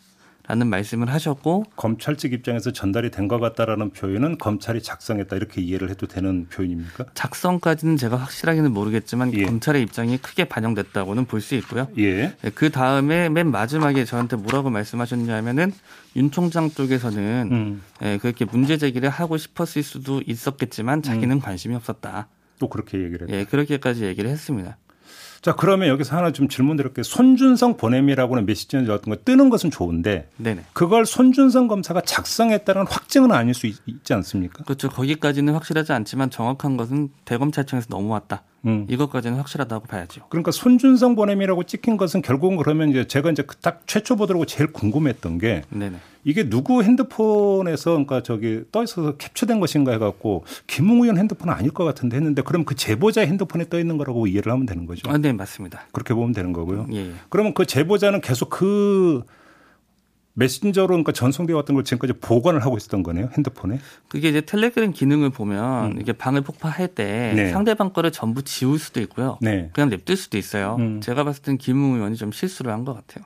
라는 0.51 0.67
말씀을 0.67 1.13
하셨고 1.13 1.63
검찰 1.77 2.17
측 2.17 2.33
입장에서 2.33 2.73
전달이 2.73 3.13
된 3.13 3.31
것 3.31 3.39
같다라는 3.39 3.91
표현은 3.91 4.39
검찰이 4.39 4.83
작성했다 4.83 5.37
이렇게 5.37 5.61
이해를 5.61 5.89
해도 5.91 6.09
되는 6.09 6.49
표현입니까? 6.49 7.05
작성까지는 7.15 7.97
제가 7.97 8.17
확실하게는 8.17 8.73
모르겠지만 8.73 9.33
예. 9.35 9.45
검찰의 9.45 9.83
입장이 9.83 10.19
크게 10.19 10.47
반영됐다고는 10.47 11.27
볼 11.27 11.41
수 11.41 11.55
있고요. 11.55 11.87
예. 11.99 12.35
네, 12.43 12.51
그 12.53 12.71
다음에 12.71 13.29
맨 13.29 13.53
마지막에 13.53 14.05
저한테 14.05 14.35
뭐라고 14.37 14.71
말씀하셨냐면은 14.71 15.73
윤 16.17 16.33
총장 16.33 16.69
쪽에서는 16.71 17.49
음. 17.53 17.83
예, 18.03 18.19
그렇게 18.19 18.45
문제 18.45 18.77
제기를 18.77 19.09
하고 19.09 19.37
싶었을 19.37 19.85
수도 19.85 20.21
있었겠지만 20.27 21.03
자기는 21.03 21.37
음. 21.37 21.41
관심이 21.41 21.77
없었다. 21.77 22.27
또 22.59 22.69
그렇게 22.69 22.99
얘기를 22.99 23.29
했다. 23.29 23.39
예, 23.39 23.45
그렇게까지 23.45 24.05
얘기를 24.05 24.29
했습니다. 24.29 24.77
자, 25.43 25.55
그러면 25.55 25.89
여기서 25.89 26.17
하나 26.17 26.33
좀 26.33 26.49
질문 26.49 26.77
드릴게요. 26.77 27.03
손준성 27.03 27.79
보냄이라고는 27.79 28.45
메시지는 28.45 28.91
어떤 28.91 29.15
거 29.15 29.21
뜨는 29.25 29.49
것은 29.49 29.71
좋은데 29.71 30.29
네네. 30.37 30.65
그걸 30.75 31.07
손준성 31.07 31.67
검사가 31.67 32.03
작성했다는 32.03 32.87
확증은 32.87 33.33
아닐 33.33 33.55
수 33.55 33.67
있, 33.67 33.77
지 34.05 34.13
않습니까? 34.13 34.65
그렇죠. 34.65 34.91
거기까지는 34.91 35.55
확실하지 35.55 35.93
않지만 35.93 36.29
정확한 36.31 36.77
것은 36.77 37.09
대검찰청에서 37.25 37.87
넘어왔다. 37.89 38.43
음. 38.67 38.87
이것까지는 38.89 39.39
확실하다고 39.39 39.87
봐야죠. 39.87 40.23
그러니까 40.29 40.51
손준성 40.51 41.15
보냄이라고 41.17 41.65
찍힌 41.65 41.97
것은 41.97 42.23
결국은 42.23 42.57
그러면 42.57 42.91
이제 42.91 43.07
제가 43.07 43.31
이제 43.31 43.43
그딱 43.43 43.83
최초 43.87 44.17
보도라고 44.17 44.45
제일 44.45 44.73
궁금했던 44.73 45.39
게 45.39 45.63
네네. 45.71 45.97
이게 46.25 46.49
누구 46.49 46.83
핸드폰에서 46.83 47.93
그러니까 47.93 48.23
저기 48.23 48.63
떠 48.71 48.83
있어서 48.83 49.17
캡처된 49.17 49.59
것인가 49.61 49.93
해갖고 49.93 50.45
김웅 50.67 51.03
의원 51.03 51.17
핸드폰은 51.17 51.55
아닐 51.55 51.71
것 51.71 51.85
같은데 51.85 52.17
했는데 52.17 52.43
그럼 52.43 52.65
그 52.65 52.75
제보자 52.75 53.23
핸드폰에 53.23 53.69
떠 53.71 53.79
있는 53.79 53.97
거라고 53.97 54.27
이해를 54.27 54.53
하면 54.53 54.67
되는 54.67 54.85
거죠. 54.85 55.11
아, 55.11 55.17
네 55.17 55.33
맞습니다. 55.33 55.87
그렇게 55.93 56.13
보면 56.13 56.33
되는 56.33 56.53
거고요. 56.53 56.87
예, 56.93 56.97
예. 56.97 57.13
그러면 57.31 57.55
그 57.55 57.65
제보자는 57.65 58.21
계속 58.21 58.51
그 58.51 59.23
메신저로 60.35 60.89
그러니까 60.89 61.13
전송되어 61.13 61.57
왔던 61.57 61.75
걸 61.75 61.85
지금까지 61.85 62.15
보관을 62.21 62.65
하고 62.65 62.77
있었던 62.77 63.03
거네요 63.03 63.29
핸드폰에. 63.37 63.79
그게 64.09 64.29
이제 64.29 64.41
텔레그램 64.41 64.93
기능을 64.93 65.31
보면 65.31 65.93
음. 65.93 66.01
이게 66.01 66.13
방을 66.13 66.43
폭파할 66.43 66.89
때 66.89 67.33
네. 67.35 67.51
상대방 67.51 67.93
거를 67.93 68.11
전부 68.13 68.43
지울 68.43 68.79
수도 68.79 69.01
있고요. 69.01 69.39
네. 69.41 69.71
그냥 69.73 69.91
냅둘 69.91 70.17
수도 70.17 70.39
있어요. 70.39 70.77
음. 70.79 71.01
제가 71.01 71.25
봤을 71.25 71.43
땐 71.43 71.59
김웅 71.59 71.95
의원이 71.97 72.17
좀 72.17 72.33
실수를 72.33 72.73
한 72.73 72.85
것 72.85 72.95
같아요. 72.95 73.25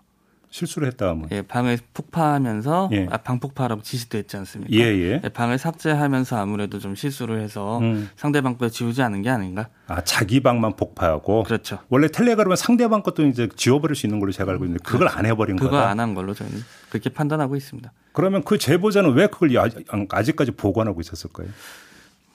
실수를 0.54 0.86
했다 0.86 1.08
하면. 1.08 1.26
예, 1.32 1.42
방을 1.42 1.76
폭파하면서 1.94 2.90
예. 2.92 3.08
아, 3.10 3.16
방 3.16 3.40
폭파라고 3.40 3.82
지시도 3.82 4.18
했지 4.18 4.36
않습니까? 4.36 4.72
예, 4.72 4.82
예. 4.84 5.20
예, 5.24 5.28
방을 5.28 5.58
삭제하면서 5.58 6.36
아무래도 6.36 6.78
좀 6.78 6.94
실수를 6.94 7.40
해서 7.40 7.78
음. 7.80 8.08
상대방 8.14 8.56
걸 8.56 8.70
지우지 8.70 9.02
않은 9.02 9.22
게 9.22 9.30
아닌가? 9.30 9.66
아, 9.88 10.00
자기 10.02 10.38
방만 10.38 10.76
폭파하고. 10.76 11.42
그렇죠. 11.42 11.80
원래 11.88 12.06
텔레그램은 12.06 12.54
상대방 12.54 13.02
것도 13.02 13.26
이제 13.26 13.48
지워버릴 13.56 13.96
수 13.96 14.06
있는 14.06 14.20
걸로 14.20 14.30
제가 14.30 14.52
알고 14.52 14.64
있는데 14.66 14.80
그걸 14.84 15.00
그렇죠. 15.00 15.18
안 15.18 15.26
해버린 15.26 15.56
거다. 15.56 15.70
그거 15.70 15.82
안 15.82 15.98
한 15.98 16.14
걸로 16.14 16.34
저는 16.34 16.52
그렇게 16.88 17.10
판단하고 17.10 17.56
있습니다. 17.56 17.90
그러면 18.12 18.44
그 18.44 18.56
제보자는 18.56 19.12
왜 19.14 19.26
그걸 19.26 19.50
아직까지 20.08 20.52
보관하고 20.52 21.00
있었을까요? 21.00 21.48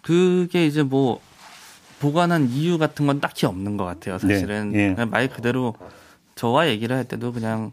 그게 0.01 0.65
이제 0.65 0.83
뭐 0.83 1.21
보관한 2.01 2.49
이유 2.49 2.77
같은 2.77 3.07
건 3.07 3.21
딱히 3.21 3.45
없는 3.45 3.77
것 3.77 3.85
같아요. 3.85 4.17
사실은 4.17 4.71
네. 4.73 4.95
예. 4.97 5.05
말 5.05 5.29
그대로 5.29 5.75
저와 6.35 6.67
얘기를 6.67 6.95
할 6.97 7.05
때도 7.05 7.31
그냥 7.31 7.71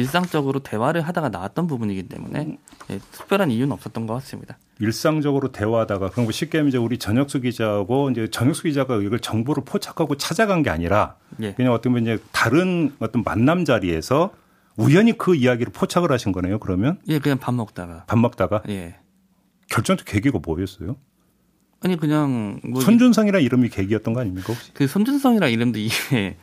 일상적으로 0.00 0.60
대화를 0.60 1.02
하다가 1.02 1.28
나왔던 1.28 1.66
부분이기 1.66 2.04
때문에 2.04 2.58
예, 2.90 2.98
특별한 3.12 3.50
이유는 3.50 3.72
없었던 3.72 4.06
것 4.06 4.14
같습니다. 4.14 4.58
일상적으로 4.78 5.52
대화하다가 5.52 6.10
그럼 6.10 6.30
쉽게 6.30 6.58
하면 6.58 6.68
이제 6.68 6.78
우리 6.78 6.98
전혁수 6.98 7.40
기자하고 7.40 8.10
이제 8.10 8.28
전혁수 8.30 8.62
기자가 8.64 8.96
이걸 8.96 9.20
정보를 9.20 9.64
포착하고 9.64 10.16
찾아간 10.16 10.62
게 10.62 10.70
아니라 10.70 11.16
예. 11.40 11.52
그냥 11.52 11.72
어떤 11.72 11.96
이제 11.98 12.18
다른 12.32 12.94
어떤 12.98 13.22
만남 13.22 13.64
자리에서 13.64 14.32
우연히 14.76 15.16
그 15.16 15.34
이야기를 15.34 15.72
포착을 15.72 16.10
하신 16.10 16.32
거네요. 16.32 16.58
그러면 16.58 16.98
예, 17.08 17.18
그냥 17.18 17.38
밥 17.38 17.54
먹다가 17.54 18.04
밥 18.06 18.18
먹다가 18.18 18.62
예. 18.68 18.96
결정적 19.68 20.06
계기가 20.06 20.40
뭐였어요? 20.42 20.96
아니 21.82 21.96
그냥 21.96 22.60
뭐 22.64 22.80
손준성이라는 22.80 23.44
이름이 23.44 23.68
계기였던 23.68 24.14
거 24.14 24.20
아닙니까 24.20 24.52
혹시? 24.52 24.72
그 24.74 24.86
손준성이라는 24.86 25.52
이름도 25.52 25.78
이게 25.78 26.36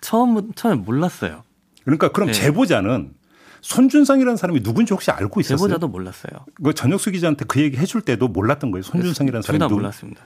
처음 0.00 0.52
처음에 0.52 0.76
몰랐어요. 0.76 1.42
그러니까 1.84 2.08
그럼 2.08 2.28
네. 2.28 2.32
제보자는 2.32 3.12
손준성이라는 3.60 4.36
사람이 4.36 4.62
누군지 4.62 4.92
혹시 4.92 5.10
알고 5.10 5.40
있었어요? 5.40 5.56
제보자도 5.56 5.88
몰랐어요. 5.88 6.44
그 6.62 6.74
전혁수 6.74 7.10
기자한테 7.12 7.44
그 7.46 7.60
얘기 7.60 7.76
해줄 7.78 8.02
때도 8.02 8.28
몰랐던 8.28 8.70
거예요. 8.70 8.82
손준성이라는 8.82 9.42
사람이 9.42 9.58
둘다 9.58 9.74
몰랐습니다. 9.74 10.22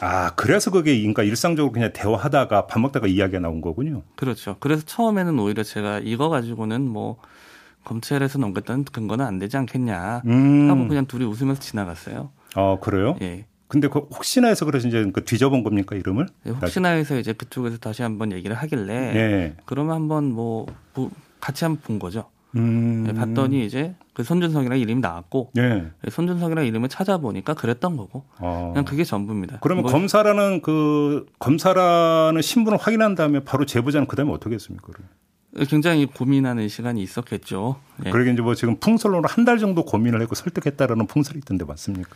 아 0.00 0.34
그래서 0.34 0.70
그게 0.70 0.96
그러니까 0.98 1.22
일상적으로 1.22 1.72
그냥 1.72 1.92
대화하다가 1.92 2.66
밥 2.66 2.80
먹다가 2.80 3.06
이야기가 3.06 3.38
나온 3.38 3.60
거군요. 3.60 4.02
그렇죠. 4.16 4.56
그래서 4.60 4.82
처음에는 4.84 5.38
오히려 5.38 5.62
제가 5.62 6.00
이거 6.02 6.28
가지고는 6.28 6.88
뭐 6.88 7.18
검찰에서 7.84 8.38
넘겼던 8.38 8.84
근거는 8.84 9.24
안 9.24 9.38
되지 9.38 9.56
않겠냐 9.58 10.22
음. 10.26 10.70
하고 10.70 10.88
그냥 10.88 11.06
둘이 11.06 11.24
웃으면서 11.24 11.60
지나갔어요. 11.60 12.30
아 12.54 12.78
그래요? 12.80 13.16
예. 13.22 13.46
근데 13.72 13.88
그 13.88 14.00
혹시나 14.00 14.48
해서 14.48 14.66
그래서 14.66 14.86
이제 14.86 15.10
그 15.14 15.24
뒤져본 15.24 15.64
겁니까 15.64 15.96
이름을? 15.96 16.26
네, 16.44 16.52
혹시나 16.52 16.90
해서 16.90 17.18
이제 17.18 17.32
그쪽에서 17.32 17.78
다시 17.78 18.02
한번 18.02 18.30
얘기를 18.32 18.54
하길래 18.54 19.12
네. 19.14 19.56
그러면 19.64 19.94
한번 19.94 20.24
뭐 20.30 20.66
같이 21.40 21.64
한번 21.64 21.80
본 21.82 21.98
거죠. 21.98 22.28
음. 22.54 23.04
네, 23.06 23.14
봤더니 23.14 23.64
이제 23.64 23.94
그 24.12 24.24
손준성이라는 24.24 24.78
이름이 24.78 25.00
나왔고 25.00 25.52
네. 25.54 25.86
손준성이라는 26.06 26.68
이름을 26.68 26.90
찾아보니까 26.90 27.54
그랬던 27.54 27.96
거고 27.96 28.24
어. 28.40 28.72
그냥 28.74 28.84
그게 28.84 29.04
전부입니다. 29.04 29.60
그러면 29.62 29.84
뭐 29.84 29.90
검사라는 29.90 30.60
그 30.60 31.24
검사라는 31.38 32.42
신분을 32.42 32.76
확인한 32.78 33.14
다음에 33.14 33.40
바로 33.40 33.64
제보자는 33.64 34.06
그다음에 34.06 34.32
어떻게 34.32 34.54
했습니까? 34.54 34.86
그러면? 34.86 35.66
굉장히 35.66 36.04
고민하는 36.04 36.68
시간이 36.68 37.02
있었겠죠. 37.02 37.76
예. 38.04 38.10
그러게 38.10 38.32
이제 38.32 38.42
뭐 38.42 38.54
지금 38.54 38.76
풍설로는 38.78 39.30
한 39.30 39.46
달 39.46 39.56
정도 39.56 39.82
고민을 39.86 40.20
했고 40.20 40.34
설득했다라는 40.34 41.06
풍설이 41.06 41.38
있던데 41.38 41.64
맞습니까? 41.64 42.10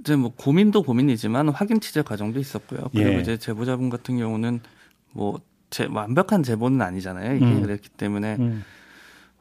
이제 0.00 0.16
뭐 0.16 0.32
고민도 0.34 0.82
고민이지만 0.82 1.50
확인 1.50 1.80
취재 1.80 2.02
과정도 2.02 2.40
있었고요. 2.40 2.88
그리고 2.92 3.10
예. 3.10 3.20
이제 3.20 3.36
제보자분 3.36 3.90
같은 3.90 4.16
경우는 4.18 4.60
뭐 5.12 5.40
제, 5.68 5.86
완벽한 5.90 6.42
제보는 6.42 6.82
아니잖아요. 6.82 7.36
이게 7.36 7.44
음. 7.44 7.62
그랬기 7.62 7.90
때문에 7.90 8.36
음. 8.38 8.64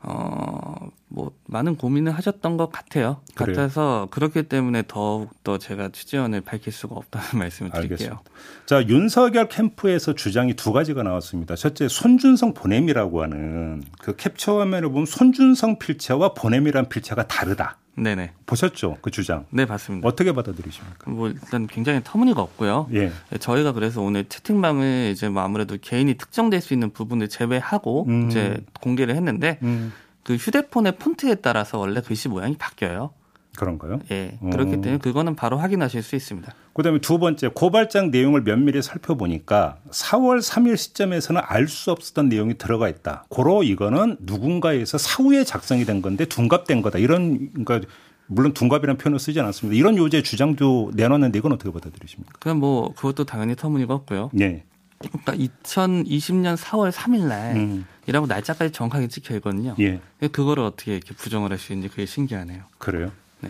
어뭐 0.01 1.31
많은 1.47 1.75
고민을 1.75 2.13
하셨던 2.13 2.55
것 2.55 2.71
같아요. 2.71 3.21
그래요? 3.35 3.55
같아서 3.55 4.07
그렇기 4.11 4.43
때문에 4.43 4.83
더욱 4.87 5.31
더 5.43 5.57
제가 5.57 5.89
취재원을 5.89 6.41
밝힐 6.41 6.71
수가 6.71 6.95
없다는 6.95 7.27
말씀을 7.39 7.71
드릴게요. 7.71 7.95
알겠습니다. 7.95 8.21
자 8.65 8.87
윤석열 8.87 9.49
캠프에서 9.49 10.13
주장이 10.13 10.53
두 10.53 10.71
가지가 10.71 11.03
나왔습니다. 11.03 11.55
첫째 11.55 11.87
손준성 11.89 12.53
보냄이라고 12.53 13.23
하는 13.23 13.83
그 13.99 14.15
캡처 14.15 14.59
화면을 14.59 14.89
보면 14.89 15.05
손준성 15.05 15.79
필체와 15.79 16.33
보냄이란 16.33 16.87
필체가 16.87 17.27
다르다. 17.27 17.77
네네. 18.01 18.31
보셨죠? 18.45 18.97
그 19.01 19.11
주장. 19.11 19.45
네, 19.49 19.65
봤습니다. 19.65 20.07
어떻게 20.07 20.31
받아들이십니까? 20.31 21.09
뭐 21.11 21.29
일단 21.29 21.67
굉장히 21.67 22.01
터무니가 22.03 22.41
없고요. 22.41 22.87
예. 22.93 23.11
저희가 23.39 23.73
그래서 23.73 24.01
오늘 24.01 24.25
채팅방을 24.25 25.11
이제 25.11 25.29
뭐 25.29 25.43
아무래도 25.43 25.77
개인이 25.79 26.13
특정될 26.15 26.61
수 26.61 26.73
있는 26.73 26.91
부분을 26.91 27.29
제외하고 27.29 28.05
음. 28.07 28.29
이제 28.29 28.57
공개를 28.81 29.15
했는데 29.15 29.59
음. 29.63 29.93
그 30.23 30.35
휴대폰의 30.35 30.97
폰트에 30.97 31.35
따라서 31.35 31.77
원래 31.77 32.01
글씨 32.01 32.29
모양이 32.29 32.55
바뀌어요. 32.57 33.11
그런가요? 33.59 33.99
예. 34.11 34.37
그렇기 34.51 34.71
어. 34.75 34.81
때문에 34.81 34.97
그거는 34.99 35.35
바로 35.35 35.57
확인하실 35.57 36.01
수 36.01 36.15
있습니다. 36.15 36.53
그다음에 36.73 36.99
두 36.99 37.19
번째 37.19 37.49
고발장 37.53 38.09
내용을 38.09 38.43
면밀히 38.43 38.81
살펴보니까 38.81 39.77
4월 39.91 40.39
3일 40.39 40.77
시점에서는 40.77 41.41
알 41.45 41.67
수 41.67 41.91
없었던 41.91 42.29
내용이 42.29 42.57
들어가 42.57 42.87
있다. 42.89 43.25
고로 43.29 43.63
이거는 43.63 44.17
누군가에서 44.21 44.97
사후에 44.97 45.43
작성이 45.43 45.85
된 45.85 46.01
건데 46.01 46.25
둔갑된 46.25 46.81
거다. 46.81 46.97
이런 46.99 47.49
그러니까 47.53 47.81
물론 48.27 48.53
둔갑이라는 48.53 48.97
표현을 48.97 49.19
쓰지 49.19 49.39
않았습니다. 49.39 49.77
이런 49.77 49.97
요제 49.97 50.21
주장도 50.23 50.91
내놨는데 50.95 51.37
이건 51.39 51.51
어떻게 51.51 51.71
받아들이십니까? 51.71 52.33
그럼 52.39 52.59
뭐 52.59 52.93
그것도 52.93 53.25
당연히 53.25 53.55
터무니가 53.55 53.93
없고요. 53.93 54.29
네. 54.33 54.63
그러니까 54.99 55.33
2020년 55.33 56.57
4월 56.57 56.91
3일 56.91 57.27
날이라고 57.27 58.25
음. 58.25 58.27
날짜까지 58.27 58.71
정확하게 58.71 59.07
찍혀 59.07 59.35
있거든요. 59.35 59.75
예. 59.79 59.99
그거를 60.31 60.63
어떻게 60.63 60.95
이렇게 60.95 61.13
부정을 61.15 61.51
할 61.51 61.57
수 61.57 61.73
있는지 61.73 61.89
그게 61.89 62.05
신기하네요. 62.05 62.63
그래요? 62.77 63.11
네. 63.41 63.49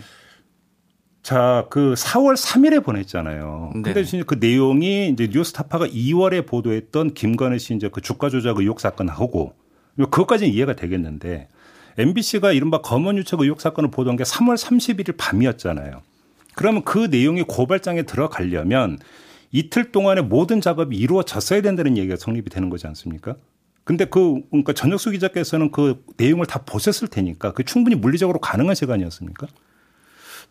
자, 1.22 1.68
그 1.70 1.94
4월 1.96 2.36
3일에 2.36 2.84
보냈잖아요. 2.84 3.72
네. 3.76 3.82
근데 3.82 4.04
네. 4.04 4.24
그 4.26 4.36
내용이 4.40 5.10
이제 5.10 5.30
뉴스타파가 5.32 5.88
2월에 5.88 6.48
보도했던 6.48 7.14
김건희 7.14 7.60
씨 7.60 7.76
이제 7.76 7.90
그 7.92 8.02
주가 8.02 8.30
조작 8.30 8.58
의혹 8.58 8.80
사건하고 8.80 9.54
그것까지는 9.98 10.54
이해가 10.54 10.76
되겠는데 10.76 11.50
MBC가 11.98 12.54
이른바 12.54 12.82
검언 12.82 13.18
유착 13.18 13.42
의혹 13.42 13.62
사건을 13.62 13.92
보도한 13.92 14.16
게 14.16 14.24
3월 14.24 14.56
31일 14.56 15.18
밤이었잖아요. 15.18 16.02
그러면 16.56 16.84
그 16.84 17.08
내용이 17.12 17.44
고발장에 17.44 18.04
들어가려면 18.04 18.98
이틀 19.52 19.92
동안의 19.92 20.24
모든 20.24 20.62
작업이 20.62 20.96
이루어졌어야 20.96 21.62
된다는 21.62 21.98
얘기가 21.98 22.16
성립이 22.16 22.50
되는 22.50 22.70
거지 22.70 22.88
않습니까? 22.88 23.36
근데 23.84 24.06
그 24.06 24.42
그러니까 24.50 24.74
전혁수 24.74 25.12
기자께서는 25.12 25.72
그 25.72 26.04
내용을 26.18 26.46
다 26.46 26.64
보셨을 26.66 27.08
테니까 27.08 27.54
그 27.54 27.64
충분히 27.64 27.96
물리적으로 27.96 28.40
가능한 28.40 28.76
시간이었습니까? 28.76 29.48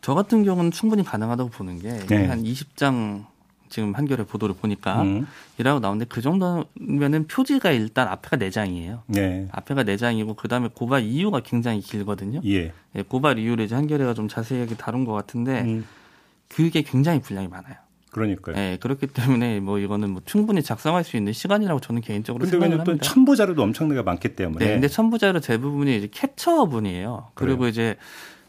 저 0.00 0.14
같은 0.14 0.44
경우는 0.44 0.70
충분히 0.70 1.02
가능하다고 1.04 1.50
보는 1.50 1.80
게한 1.80 2.06
네. 2.06 2.28
20장 2.28 3.26
지금 3.68 3.94
한겨레 3.94 4.24
보도를 4.24 4.54
보니까 4.54 5.02
음. 5.02 5.26
이라고 5.58 5.80
나오는데 5.80 6.06
그 6.08 6.20
정도면은 6.20 7.26
표지가 7.26 7.70
일단 7.72 8.08
앞에가 8.08 8.36
네 8.36 8.50
장이에요. 8.50 9.02
네. 9.06 9.48
앞에가 9.52 9.82
네 9.82 9.96
장이고 9.96 10.34
그 10.34 10.48
다음에 10.48 10.68
고발 10.72 11.04
이유가 11.04 11.40
굉장히 11.40 11.80
길거든요. 11.80 12.40
예. 12.46 12.72
예 12.94 13.02
고발 13.02 13.38
이유를 13.38 13.66
이제 13.66 13.74
한겨레가 13.74 14.14
좀 14.14 14.28
자세하게 14.28 14.76
다룬 14.76 15.04
것 15.04 15.12
같은데 15.12 15.62
음. 15.62 15.86
그게 16.48 16.82
굉장히 16.82 17.20
분량이 17.20 17.48
많아요. 17.48 17.76
그러니까요. 18.10 18.56
네, 18.56 18.78
그렇기 18.80 19.08
때문에 19.08 19.60
뭐 19.60 19.78
이거는 19.78 20.10
뭐 20.10 20.22
충분히 20.24 20.62
작성할 20.62 21.04
수 21.04 21.16
있는 21.18 21.34
시간이라고 21.34 21.80
저는 21.80 22.00
개인적으로 22.00 22.46
생각을 22.46 22.80
합니다. 22.80 23.04
첨부 23.04 23.36
자료도 23.36 23.62
엄청나게 23.62 24.02
많기 24.02 24.34
때문에. 24.34 24.64
네, 24.64 24.72
근데 24.72 24.88
첨부 24.88 25.18
자료 25.18 25.40
대부분이 25.40 25.98
이제 25.98 26.08
캡처분이에요. 26.10 27.28
그리고 27.34 27.58
그래요. 27.58 27.68
이제 27.68 27.96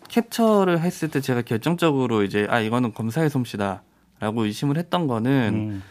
캡처를 0.10 0.82
했을 0.82 1.10
때 1.10 1.22
제가 1.22 1.42
결정적으로 1.44 2.24
이제 2.24 2.46
아 2.50 2.60
이거는 2.60 2.94
검사의 2.94 3.30
솜씨다라고 3.30 4.46
의심을 4.46 4.78
했던 4.78 5.08
거는 5.08 5.54
음. 5.54 5.84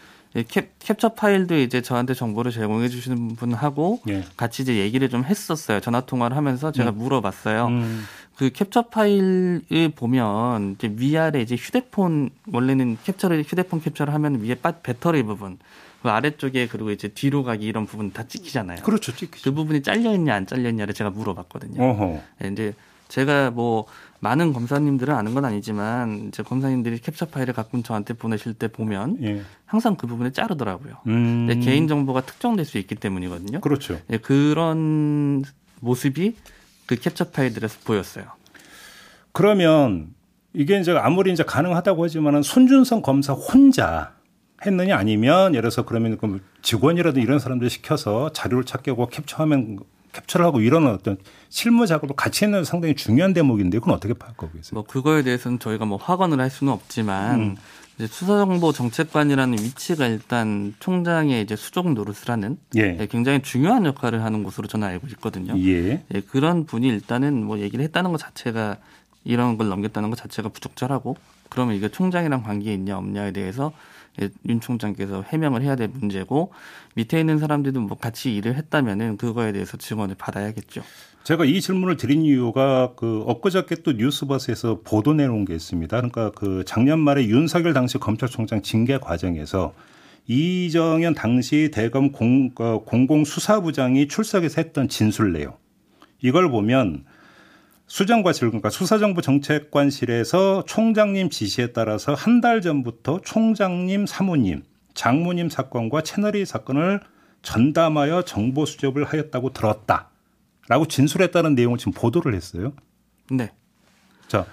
캡, 0.47 0.69
캡처 0.77 1.15
파일도 1.15 1.57
이제 1.57 1.81
저한테 1.81 2.13
정보를 2.13 2.51
제공해 2.51 2.87
주시는 2.87 3.35
분하고 3.35 3.99
예. 4.09 4.23
같이 4.37 4.61
이제 4.61 4.77
얘기를 4.77 5.09
좀 5.09 5.23
했었어요. 5.23 5.79
전화 5.79 6.01
통화를 6.01 6.37
하면서 6.37 6.71
제가 6.71 6.91
음. 6.91 6.97
물어봤어요. 6.99 7.65
음. 7.67 8.03
그 8.35 8.51
캡처 8.51 8.83
파일을 8.83 9.89
보면 9.95 10.75
이제 10.77 10.93
위아래 10.95 11.41
이제 11.41 11.55
휴대폰 11.55 12.29
원래는 12.51 12.97
캡처를 13.03 13.43
휴대폰 13.43 13.81
cap처를 13.81 14.13
하면 14.13 14.41
위에 14.41 14.55
배터리 14.83 15.23
부분 15.23 15.57
그 16.01 16.09
아래쪽에 16.09 16.67
그리고 16.67 16.91
이제 16.91 17.09
뒤로 17.09 17.43
가기 17.43 17.65
이런 17.65 17.85
부분 17.85 18.13
다 18.13 18.23
찍히잖아요. 18.23 18.83
그렇죠, 18.83 19.13
찍히죠. 19.13 19.51
그 19.51 19.55
부분이 19.55 19.83
잘려 19.83 20.13
있냐 20.13 20.35
안 20.35 20.45
잘려 20.45 20.69
있냐를 20.69 20.93
제가 20.93 21.09
물어봤거든요. 21.09 21.83
어허. 21.83 22.21
네, 22.39 22.47
이제 22.49 22.73
제가 23.09 23.51
뭐 23.51 23.85
많은 24.21 24.53
검사님들은 24.53 25.13
아는 25.13 25.33
건 25.33 25.45
아니지만 25.45 26.27
이제 26.27 26.43
검사님들이 26.43 26.99
캡처 26.99 27.27
파일을 27.27 27.53
가끔 27.53 27.83
저한테 27.83 28.13
보내실 28.13 28.53
때 28.53 28.67
보면 28.67 29.17
예. 29.21 29.41
항상 29.65 29.95
그 29.95 30.07
부분을 30.07 30.33
자르더라고요. 30.33 30.97
음. 31.07 31.59
개인 31.63 31.87
정보가 31.87 32.21
특정될 32.21 32.65
수 32.65 32.77
있기 32.77 32.95
때문이거든요. 32.95 33.61
그렇죠. 33.61 33.99
예, 34.09 34.17
그런 34.17 35.43
모습이 35.79 36.35
그 36.85 36.95
캡처 36.95 37.31
파일들에서 37.31 37.79
보였어요. 37.85 38.25
그러면 39.31 40.13
이게 40.53 40.79
이제 40.79 40.91
아무리 40.91 41.31
이제 41.31 41.43
가능하다고 41.43 42.03
하지만은 42.03 42.41
손준성 42.41 43.01
검사 43.01 43.33
혼자 43.33 44.13
했느냐 44.65 44.97
아니면 44.97 45.53
예를 45.53 45.69
들어서 45.69 45.85
그러면 45.85 46.17
그 46.17 46.41
직원이라도 46.61 47.19
이런 47.19 47.39
사람들 47.39 47.69
시켜서 47.69 48.33
자료를 48.33 48.65
찾게 48.65 48.91
고 48.91 49.07
캡처하면 49.07 49.79
캡처를 50.13 50.45
하고 50.45 50.61
이런 50.61 50.87
어떤 50.87 51.17
실무 51.49 51.87
작업을 51.87 52.15
같이 52.15 52.45
했는 52.45 52.63
상당히 52.63 52.95
중요한 52.95 53.33
대목인데 53.33 53.79
그건 53.79 53.95
어떻게 53.95 54.13
파악하고 54.13 54.51
계세요? 54.51 54.71
뭐 54.73 54.83
그거에 54.83 55.23
대해서는 55.23 55.59
저희가 55.59 55.85
뭐 55.85 55.97
확언을 55.97 56.39
할 56.39 56.49
수는 56.49 56.73
없지만 56.73 57.39
음. 57.39 57.55
이제 57.95 58.07
수사정보 58.07 58.71
정책관이라는 58.71 59.57
위치가 59.59 60.07
일단 60.07 60.73
총장의 60.79 61.43
이제 61.43 61.55
수족 61.55 61.91
노릇을 61.91 62.29
하는 62.29 62.57
예. 62.75 62.93
네, 62.93 63.07
굉장히 63.07 63.41
중요한 63.41 63.85
역할을 63.85 64.23
하는 64.23 64.43
곳으로 64.43 64.67
저는 64.67 64.87
알고 64.87 65.07
있거든요. 65.07 65.53
예. 65.57 66.03
예. 66.13 66.21
그런 66.21 66.65
분이 66.65 66.87
일단은 66.87 67.43
뭐 67.43 67.59
얘기를 67.59 67.83
했다는 67.83 68.11
것 68.11 68.17
자체가 68.17 68.77
이런 69.25 69.57
걸 69.57 69.67
넘겼다는 69.67 70.09
것 70.09 70.15
자체가 70.15 70.47
부적절하고 70.49 71.17
그러면 71.49 71.75
이게 71.75 71.89
총장이랑 71.89 72.43
관계 72.43 72.73
있냐 72.73 72.97
없냐에 72.97 73.31
대해서 73.31 73.73
윤 74.47 74.59
총장께서 74.59 75.23
해명을 75.23 75.61
해야 75.61 75.75
될 75.75 75.87
문제고 75.87 76.51
밑에 76.95 77.19
있는 77.19 77.37
사람들도 77.37 77.81
뭐 77.81 77.97
같이 77.97 78.35
일을 78.35 78.55
했다면은 78.55 79.17
그거에 79.17 79.51
대해서 79.51 79.77
증언을 79.77 80.15
받아야겠죠. 80.17 80.81
제가 81.23 81.45
이 81.45 81.61
질문을 81.61 81.97
드린 81.97 82.23
이유가 82.23 82.93
그 82.95 83.23
엊그저께 83.27 83.75
또 83.83 83.91
뉴스버스에서 83.93 84.81
보도 84.83 85.13
내놓은 85.13 85.45
게 85.45 85.53
있습니다. 85.53 85.95
그러니까 85.95 86.31
그 86.31 86.63
작년 86.65 86.99
말에 86.99 87.25
윤석열 87.25 87.73
당시 87.73 87.97
검찰총장 87.97 88.61
징계 88.61 88.97
과정에서 88.97 89.73
이정현 90.27 91.15
당시 91.15 91.71
대검 91.73 92.11
공, 92.11 92.51
어, 92.59 92.83
공공수사부장이 92.85 94.07
출석해서 94.07 94.61
했던 94.61 94.87
진술 94.87 95.33
내용. 95.33 95.53
이걸 96.21 96.49
보면 96.49 97.05
수정과실 97.89 98.47
그러니까 98.49 98.69
수사정부 98.69 99.21
정책관실에서 99.21 100.63
총장님 100.65 101.29
지시에 101.29 101.73
따라서 101.73 102.13
한 102.13 102.39
달 102.39 102.61
전부터 102.61 103.19
총장님 103.25 104.05
사모님, 104.05 104.63
장모님 104.93 105.49
사건과 105.49 106.01
채널A 106.03 106.45
사건을 106.45 107.01
전담하여 107.41 108.21
정보 108.23 108.65
수집을 108.65 109.03
하였다고 109.05 109.51
들었다라고 109.51 110.85
진술했다는 110.87 111.55
내용을 111.55 111.77
지금 111.77 111.91
보도를 111.93 112.33
했어요. 112.35 112.73
네. 113.31 113.51
자, 114.27 114.45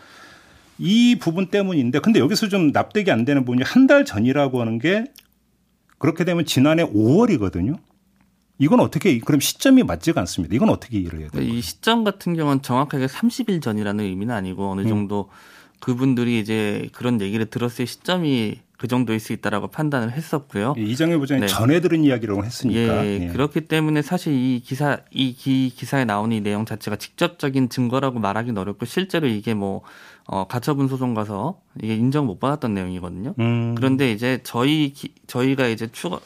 이 0.78 1.16
부분 1.20 1.46
때문인데 1.48 2.00
근데 2.00 2.18
여기서 2.20 2.48
좀 2.48 2.72
납득이 2.72 3.10
안 3.10 3.24
되는 3.24 3.44
부분이 3.44 3.62
한 3.64 3.86
달 3.86 4.04
전이라고 4.04 4.60
하는 4.60 4.78
게 4.78 5.04
그렇게 5.98 6.24
되면 6.24 6.44
지난해 6.46 6.84
5월이거든요. 6.84 7.78
이건 8.58 8.80
어떻게 8.80 9.18
그럼 9.18 9.40
시점이 9.40 9.82
맞지가 9.82 10.20
않습니다. 10.22 10.54
이건 10.54 10.70
어떻게 10.70 10.98
이해를 10.98 11.20
해야 11.20 11.28
돼요? 11.28 11.42
이 11.42 11.60
시점 11.60 12.04
같은 12.04 12.34
경우는 12.34 12.62
정확하게 12.62 13.06
30일 13.06 13.62
전이라는 13.62 14.04
의미는 14.04 14.34
아니고 14.34 14.70
어느 14.70 14.82
음. 14.82 14.88
정도 14.88 15.28
음. 15.30 15.56
그분들이 15.80 16.40
이제 16.40 16.88
그런 16.92 17.20
얘기를 17.20 17.46
들었을 17.46 17.86
시점이 17.86 18.60
그 18.78 18.88
정도일 18.88 19.20
수 19.20 19.32
있다라고 19.32 19.68
판단을 19.68 20.12
했었고요. 20.12 20.74
예, 20.76 20.82
이정혜 20.82 21.16
부장이 21.16 21.42
네. 21.42 21.46
전해 21.46 21.80
들은 21.80 22.04
이야기라고 22.04 22.44
했으니까. 22.44 23.06
예, 23.06 23.20
예. 23.22 23.26
그렇기 23.28 23.62
때문에 23.62 24.02
사실 24.02 24.34
이 24.34 24.60
기사 24.60 24.98
이 25.10 25.32
기, 25.32 25.72
기사에 25.74 26.04
나오는 26.04 26.36
이 26.36 26.40
내용 26.40 26.66
자체가 26.66 26.96
직접적인 26.96 27.70
증거라고 27.70 28.18
말하기는 28.18 28.60
어렵고 28.60 28.84
실제로 28.84 29.26
이게 29.28 29.54
뭐 29.54 29.82
어, 30.26 30.46
가처분 30.46 30.88
소송 30.88 31.14
가서 31.14 31.60
이게 31.82 31.94
인정 31.94 32.26
못 32.26 32.38
받았던 32.38 32.74
내용이거든요. 32.74 33.34
음. 33.38 33.74
그런데 33.76 34.12
이제 34.12 34.40
저희 34.42 34.92
기, 34.92 35.14
저희가 35.26 35.68
이제 35.68 35.88
추가 35.90 36.18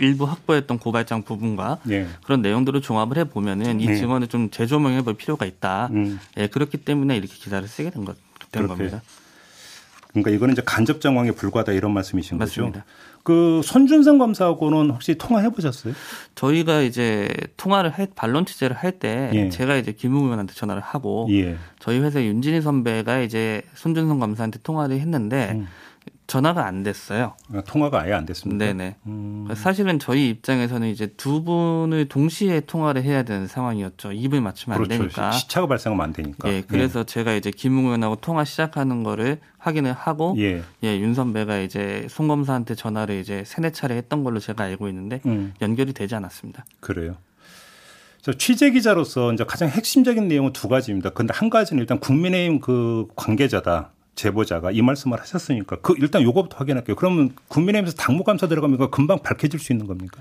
일부 0.00 0.24
확보했던 0.24 0.78
고발장 0.78 1.22
부분과 1.22 1.78
예. 1.90 2.06
그런 2.24 2.42
내용들을 2.42 2.80
종합을 2.82 3.18
해 3.18 3.24
보면은 3.24 3.80
이 3.80 3.86
네. 3.86 3.96
증언을 3.96 4.28
좀 4.28 4.50
재조명해 4.50 5.02
볼 5.02 5.14
필요가 5.14 5.46
있다. 5.46 5.88
음. 5.92 6.18
예, 6.36 6.46
그렇기 6.46 6.78
때문에 6.78 7.16
이렇게 7.16 7.34
기사를 7.34 7.66
쓰게 7.66 7.90
된 7.90 8.04
것, 8.04 8.16
된 8.52 8.66
겁니다. 8.66 9.02
그러니까 10.10 10.30
이거는 10.30 10.52
이제 10.52 10.62
간접 10.64 11.00
정황에 11.00 11.30
불과하다 11.32 11.72
이런 11.72 11.92
말씀이신 11.92 12.38
맞습니다. 12.38 12.80
거죠. 12.80 12.92
그 13.22 13.60
손준성 13.64 14.18
검사하고는 14.18 14.90
혹시 14.90 15.16
통화해 15.16 15.50
보셨어요? 15.50 15.94
저희가 16.36 16.82
이제 16.82 17.28
통화를 17.56 17.90
할 17.90 18.06
반론 18.14 18.46
취재를 18.46 18.76
할때 18.76 19.30
예. 19.34 19.48
제가 19.50 19.76
이제 19.76 19.92
김웅 19.92 20.24
의원한테 20.24 20.54
전화를 20.54 20.80
하고 20.80 21.26
예. 21.32 21.56
저희 21.80 21.98
회사 21.98 22.22
윤진희 22.22 22.62
선배가 22.62 23.20
이제 23.20 23.62
손준성 23.74 24.20
검사한테 24.20 24.60
통화를 24.62 25.00
했는데 25.00 25.52
음. 25.56 25.66
전화가 26.26 26.66
안 26.66 26.82
됐어요. 26.82 27.34
아, 27.52 27.62
통화가 27.62 28.00
아예 28.00 28.12
안 28.12 28.26
됐습니다. 28.26 28.64
네네. 28.64 28.96
음. 29.06 29.46
사실은 29.54 29.98
저희 29.98 30.28
입장에서는 30.30 30.88
이제 30.88 31.06
두 31.16 31.44
분을 31.44 32.08
동시에 32.08 32.60
통화를 32.60 33.04
해야 33.04 33.22
되는 33.22 33.46
상황이었죠. 33.46 34.12
입을 34.12 34.40
맞추면 34.40 34.78
그렇죠. 34.78 34.94
안 34.94 34.98
되니까. 34.98 35.30
시차가 35.32 35.66
발생하면 35.68 36.04
안 36.04 36.12
되니까. 36.12 36.48
예. 36.48 36.62
그래서 36.66 37.00
예. 37.00 37.04
제가 37.04 37.34
이제 37.34 37.50
김웅 37.50 37.86
의원하고 37.86 38.16
통화 38.16 38.44
시작하는 38.44 39.04
거를 39.04 39.38
확인을 39.58 39.92
하고 39.92 40.34
예. 40.38 40.62
예, 40.82 40.98
윤 40.98 41.14
선배가 41.14 41.58
이제 41.58 42.06
송 42.10 42.26
검사한테 42.28 42.74
전화를 42.74 43.20
이제 43.20 43.44
세네 43.46 43.70
차례 43.70 43.96
했던 43.96 44.24
걸로 44.24 44.40
제가 44.40 44.64
알고 44.64 44.88
있는데 44.88 45.20
음. 45.26 45.54
연결이 45.62 45.92
되지 45.92 46.14
않았습니다. 46.16 46.64
그래요. 46.80 47.16
저 48.22 48.32
취재 48.32 48.72
기자로서 48.72 49.32
이제 49.32 49.44
가장 49.44 49.68
핵심적인 49.68 50.26
내용은 50.26 50.52
두 50.52 50.66
가지입니다. 50.68 51.10
근데 51.10 51.32
한 51.32 51.48
가지는 51.48 51.80
일단 51.80 52.00
국민의힘 52.00 52.60
그 52.60 53.06
관계자다. 53.14 53.92
제보자가 54.16 54.72
이 54.72 54.82
말씀을 54.82 55.20
하셨으니까 55.20 55.76
그 55.80 55.94
일단 55.98 56.22
요거부터 56.22 56.56
확인할게요. 56.56 56.96
그러면 56.96 57.34
국민의힘에서 57.48 57.96
당무감사 57.96 58.48
들어가면 58.48 58.90
금방 58.90 59.20
밝혀질 59.20 59.60
수 59.60 59.72
있는 59.72 59.86
겁니까? 59.86 60.20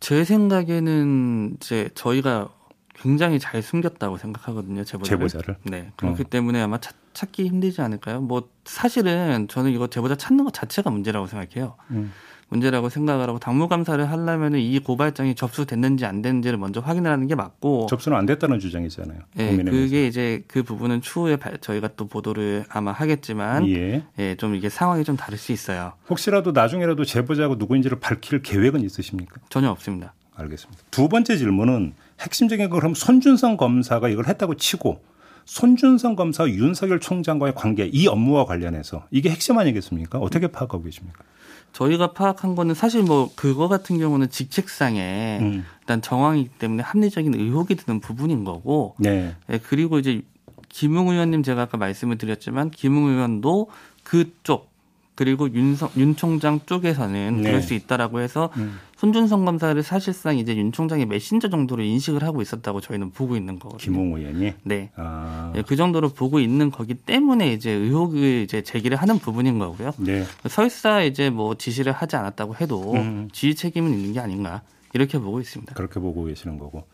제 0.00 0.24
생각에는 0.24 1.56
이제 1.56 1.90
저희가 1.94 2.48
굉장히 2.94 3.38
잘 3.38 3.62
숨겼다고 3.62 4.16
생각하거든요. 4.16 4.84
제보자를. 4.84 5.28
제보자를. 5.28 5.56
네. 5.64 5.92
그렇기 5.96 6.22
어. 6.22 6.24
때문에 6.28 6.60
아마 6.60 6.78
찾, 6.78 6.94
기 7.32 7.46
힘들지 7.46 7.80
않을까요? 7.80 8.20
뭐 8.20 8.48
사실은 8.64 9.48
저는 9.48 9.72
이거 9.72 9.88
제보자 9.88 10.14
찾는 10.14 10.44
것 10.44 10.54
자체가 10.54 10.90
문제라고 10.90 11.26
생각해요. 11.26 11.74
음. 11.90 12.12
문제라고 12.48 12.88
생각을 12.88 13.28
하고 13.28 13.38
당무 13.38 13.68
감사를 13.68 14.10
하려면 14.10 14.54
이 14.56 14.78
고발장이 14.78 15.34
접수됐는지 15.34 16.06
안 16.06 16.22
됐는지를 16.22 16.58
먼저 16.58 16.80
확인을 16.80 17.10
하는 17.10 17.26
게 17.26 17.34
맞고 17.34 17.86
접수는 17.88 18.16
안 18.16 18.26
됐다는 18.26 18.58
주장이잖아요. 18.58 19.18
네, 19.34 19.56
그게 19.64 20.06
이제 20.06 20.42
그 20.48 20.62
부분은 20.62 21.02
추후에 21.02 21.38
저희가 21.60 21.90
또 21.96 22.06
보도를 22.06 22.64
아마 22.70 22.92
하겠지만 22.92 23.68
예. 23.68 24.02
예, 24.18 24.34
좀 24.36 24.54
이게 24.54 24.68
상황이 24.68 25.04
좀 25.04 25.16
다를 25.16 25.36
수 25.36 25.52
있어요. 25.52 25.92
혹시라도 26.08 26.52
나중에라도 26.52 27.04
제보자가 27.04 27.56
누구인지를 27.58 28.00
밝힐 28.00 28.42
계획은 28.42 28.82
있으십니까? 28.82 29.36
전혀 29.50 29.70
없습니다. 29.70 30.14
알겠습니다. 30.34 30.82
두 30.90 31.08
번째 31.08 31.36
질문은 31.36 31.94
핵심적인 32.20 32.70
거 32.70 32.76
그럼 32.76 32.94
손준성 32.94 33.56
검사가 33.56 34.08
이걸 34.08 34.26
했다고 34.26 34.54
치고 34.54 35.02
손준성 35.44 36.14
검사 36.14 36.46
윤석열 36.46 37.00
총장과의 37.00 37.54
관계 37.54 37.86
이 37.86 38.06
업무와 38.06 38.44
관련해서 38.44 39.06
이게 39.10 39.30
핵심 39.30 39.58
아니겠습니까? 39.58 40.18
어떻게 40.18 40.46
파악하고 40.46 40.82
계십니까? 40.82 41.24
저희가 41.72 42.12
파악한 42.12 42.54
거는 42.54 42.74
사실 42.74 43.02
뭐 43.02 43.30
그거 43.36 43.68
같은 43.68 43.98
경우는 43.98 44.30
직책상에 44.30 45.38
음. 45.40 45.64
일단 45.80 46.02
정황이기 46.02 46.50
때문에 46.58 46.82
합리적인 46.82 47.34
의혹이 47.34 47.76
드는 47.76 48.00
부분인 48.00 48.44
거고 48.44 48.94
네. 48.98 49.34
네 49.46 49.58
그리고 49.58 49.98
이제 49.98 50.22
김웅 50.68 51.08
의원님 51.08 51.42
제가 51.42 51.62
아까 51.62 51.78
말씀을 51.78 52.18
드렸지만 52.18 52.70
김웅 52.70 53.08
의원도 53.08 53.70
그쪽 54.02 54.68
그리고 55.14 55.52
윤석, 55.52 55.96
윤 55.96 56.14
총장 56.14 56.60
쪽에서는 56.64 57.38
네. 57.38 57.42
그럴 57.42 57.60
수 57.60 57.74
있다라고 57.74 58.20
해서 58.20 58.50
음. 58.56 58.78
손준성 58.98 59.44
검사를 59.44 59.80
사실상 59.80 60.38
이제 60.38 60.56
윤 60.56 60.72
총장의 60.72 61.06
메신저 61.06 61.48
정도로 61.50 61.84
인식을 61.84 62.24
하고 62.24 62.42
있었다고 62.42 62.80
저희는 62.80 63.12
보고 63.12 63.36
있는 63.36 63.60
거거든요. 63.60 63.78
김홍 63.78 64.18
의원이 64.18 64.54
네. 64.64 64.90
아. 64.96 65.52
네. 65.54 65.62
그 65.62 65.76
정도로 65.76 66.08
보고 66.08 66.40
있는 66.40 66.72
거기 66.72 66.94
때문에 66.94 67.52
이제 67.52 67.70
의혹을 67.70 68.42
이제 68.42 68.62
제기를 68.62 68.96
하는 68.96 69.20
부분인 69.20 69.60
거고요. 69.60 69.92
네. 69.98 70.24
설사 70.48 71.02
이제 71.02 71.30
뭐 71.30 71.54
지시를 71.54 71.92
하지 71.92 72.16
않았다고 72.16 72.56
해도 72.56 72.94
음. 72.94 73.28
지휘 73.32 73.54
책임은 73.54 73.92
있는 73.92 74.12
게 74.14 74.20
아닌가 74.20 74.62
이렇게 74.92 75.16
보고 75.20 75.40
있습니다. 75.40 75.74
그렇게 75.74 76.00
보고 76.00 76.24
계시는 76.24 76.58
거고. 76.58 76.88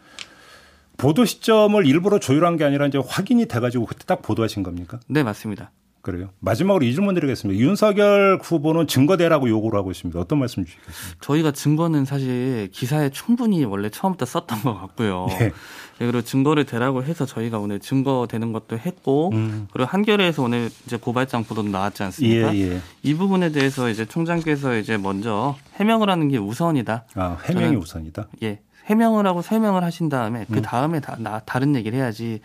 보도 0.99 1.25
시점을 1.25 1.87
일부러 1.87 2.21
조율한 2.21 2.59
게 2.59 2.64
아니라 2.64 2.87
이제 2.87 3.01
확인이 3.03 3.47
돼가지고 3.47 3.87
그때 3.87 4.05
딱 4.05 4.21
보도하신 4.21 4.62
겁니까? 4.62 5.01
네, 5.09 5.23
맞습니다. 5.23 5.71
그래요. 6.05 6.29
마지막으로 6.40 6.85
이 6.85 6.93
질문 6.93 7.14
드리겠습니다. 7.14 7.59
윤석열 7.59 8.38
후보는 8.43 8.87
증거대라고 8.87 9.49
요구를 9.49 9.79
하고 9.79 9.90
있습니다. 9.90 10.21
어떤 10.21 10.38
말씀 10.38 10.62
주시겠습니까? 10.62 11.17
저희가 11.23 11.51
증거는 11.53 12.05
사실 12.05 12.69
기사에 12.73 13.09
충분히 13.09 13.64
원래 13.64 13.88
처음부터 13.88 14.27
썼던 14.27 14.61
것 14.62 14.75
같고요. 14.75 15.29
네. 15.31 15.51
그리고 15.97 16.21
증거를 16.21 16.64
대라고 16.64 17.05
해서 17.05 17.25
저희가 17.25 17.59
오늘 17.59 17.81
증거 17.81 18.27
되는 18.29 18.53
것도 18.53 18.79
했고 18.79 19.31
음. 19.33 19.67
그리고 19.73 19.88
한겨레에서 19.88 20.43
오늘 20.43 20.69
이제 20.85 20.99
고발장 20.99 21.45
보도도 21.45 21.71
나왔지 21.71 22.03
않습니까? 22.03 22.55
예, 22.55 22.73
예. 22.73 22.81
이 23.03 23.14
부분에 23.14 23.51
대해서 23.51 23.88
이제 23.88 24.05
총장께서 24.05 24.77
이제 24.77 24.99
먼저 24.99 25.57
해명을 25.77 26.11
하는 26.11 26.29
게 26.29 26.37
우선이다. 26.37 27.07
아, 27.14 27.38
해명이 27.47 27.77
우선이다. 27.77 28.29
예. 28.43 28.61
해명을 28.87 29.27
하고 29.27 29.40
설명을 29.40 29.83
하신 29.83 30.11
다음에 30.11 30.45
그 30.51 30.59
음. 30.59 30.62
다음에 30.62 31.01
다, 31.01 31.17
나, 31.19 31.40
다른 31.40 31.75
얘기를 31.75 31.99
해야지 31.99 32.40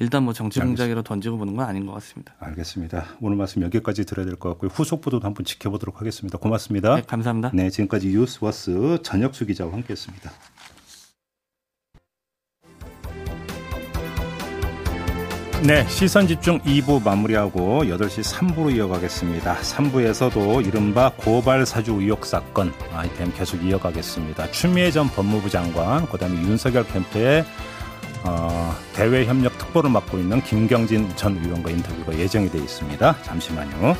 일단 0.00 0.22
뭐 0.24 0.32
정치 0.32 0.60
공작으로 0.60 1.02
던지고 1.02 1.38
보는 1.38 1.56
건 1.56 1.66
아닌 1.66 1.86
것 1.86 1.92
같습니다. 1.94 2.34
알겠습니다. 2.40 3.04
오늘 3.20 3.36
말씀 3.36 3.62
여기까지 3.62 4.04
들어야 4.04 4.26
될 4.26 4.36
것 4.36 4.48
같고요. 4.50 4.70
후속 4.72 5.00
보도도 5.00 5.26
한번 5.26 5.44
지켜보도록 5.44 6.00
하겠습니다. 6.00 6.38
고맙습니다. 6.38 6.96
네, 6.96 7.02
감사합니다. 7.02 7.50
네, 7.54 7.70
지금까지 7.70 8.08
뉴스워스 8.08 8.98
전혁수 9.02 9.46
기자와 9.46 9.72
함께했습니다. 9.72 10.30
네, 15.66 15.86
시선 15.88 16.26
집중 16.26 16.58
2부 16.60 17.02
마무리하고 17.02 17.84
8시 17.84 18.22
3부로 18.22 18.74
이어가겠습니다. 18.76 19.56
3부에서도 19.56 20.66
이른바 20.66 21.10
고발 21.16 21.64
사주 21.64 21.92
의혹 21.92 22.26
사건 22.26 22.70
아이템 22.92 23.32
계속 23.32 23.64
이어가겠습니다. 23.64 24.50
추미애 24.50 24.90
전 24.90 25.08
법무부 25.08 25.48
장관, 25.48 26.04
그다음에 26.06 26.36
윤석열 26.42 26.86
캠프의 26.86 27.46
어, 28.24 28.74
대외협력 28.94 29.56
특보를 29.58 29.90
맡고 29.90 30.18
있는 30.18 30.42
김경진 30.42 31.14
전 31.16 31.36
의원과 31.36 31.70
인터뷰가 31.70 32.18
예정이 32.18 32.50
되어 32.50 32.62
있습니다. 32.62 33.22
잠시만요. 33.22 33.96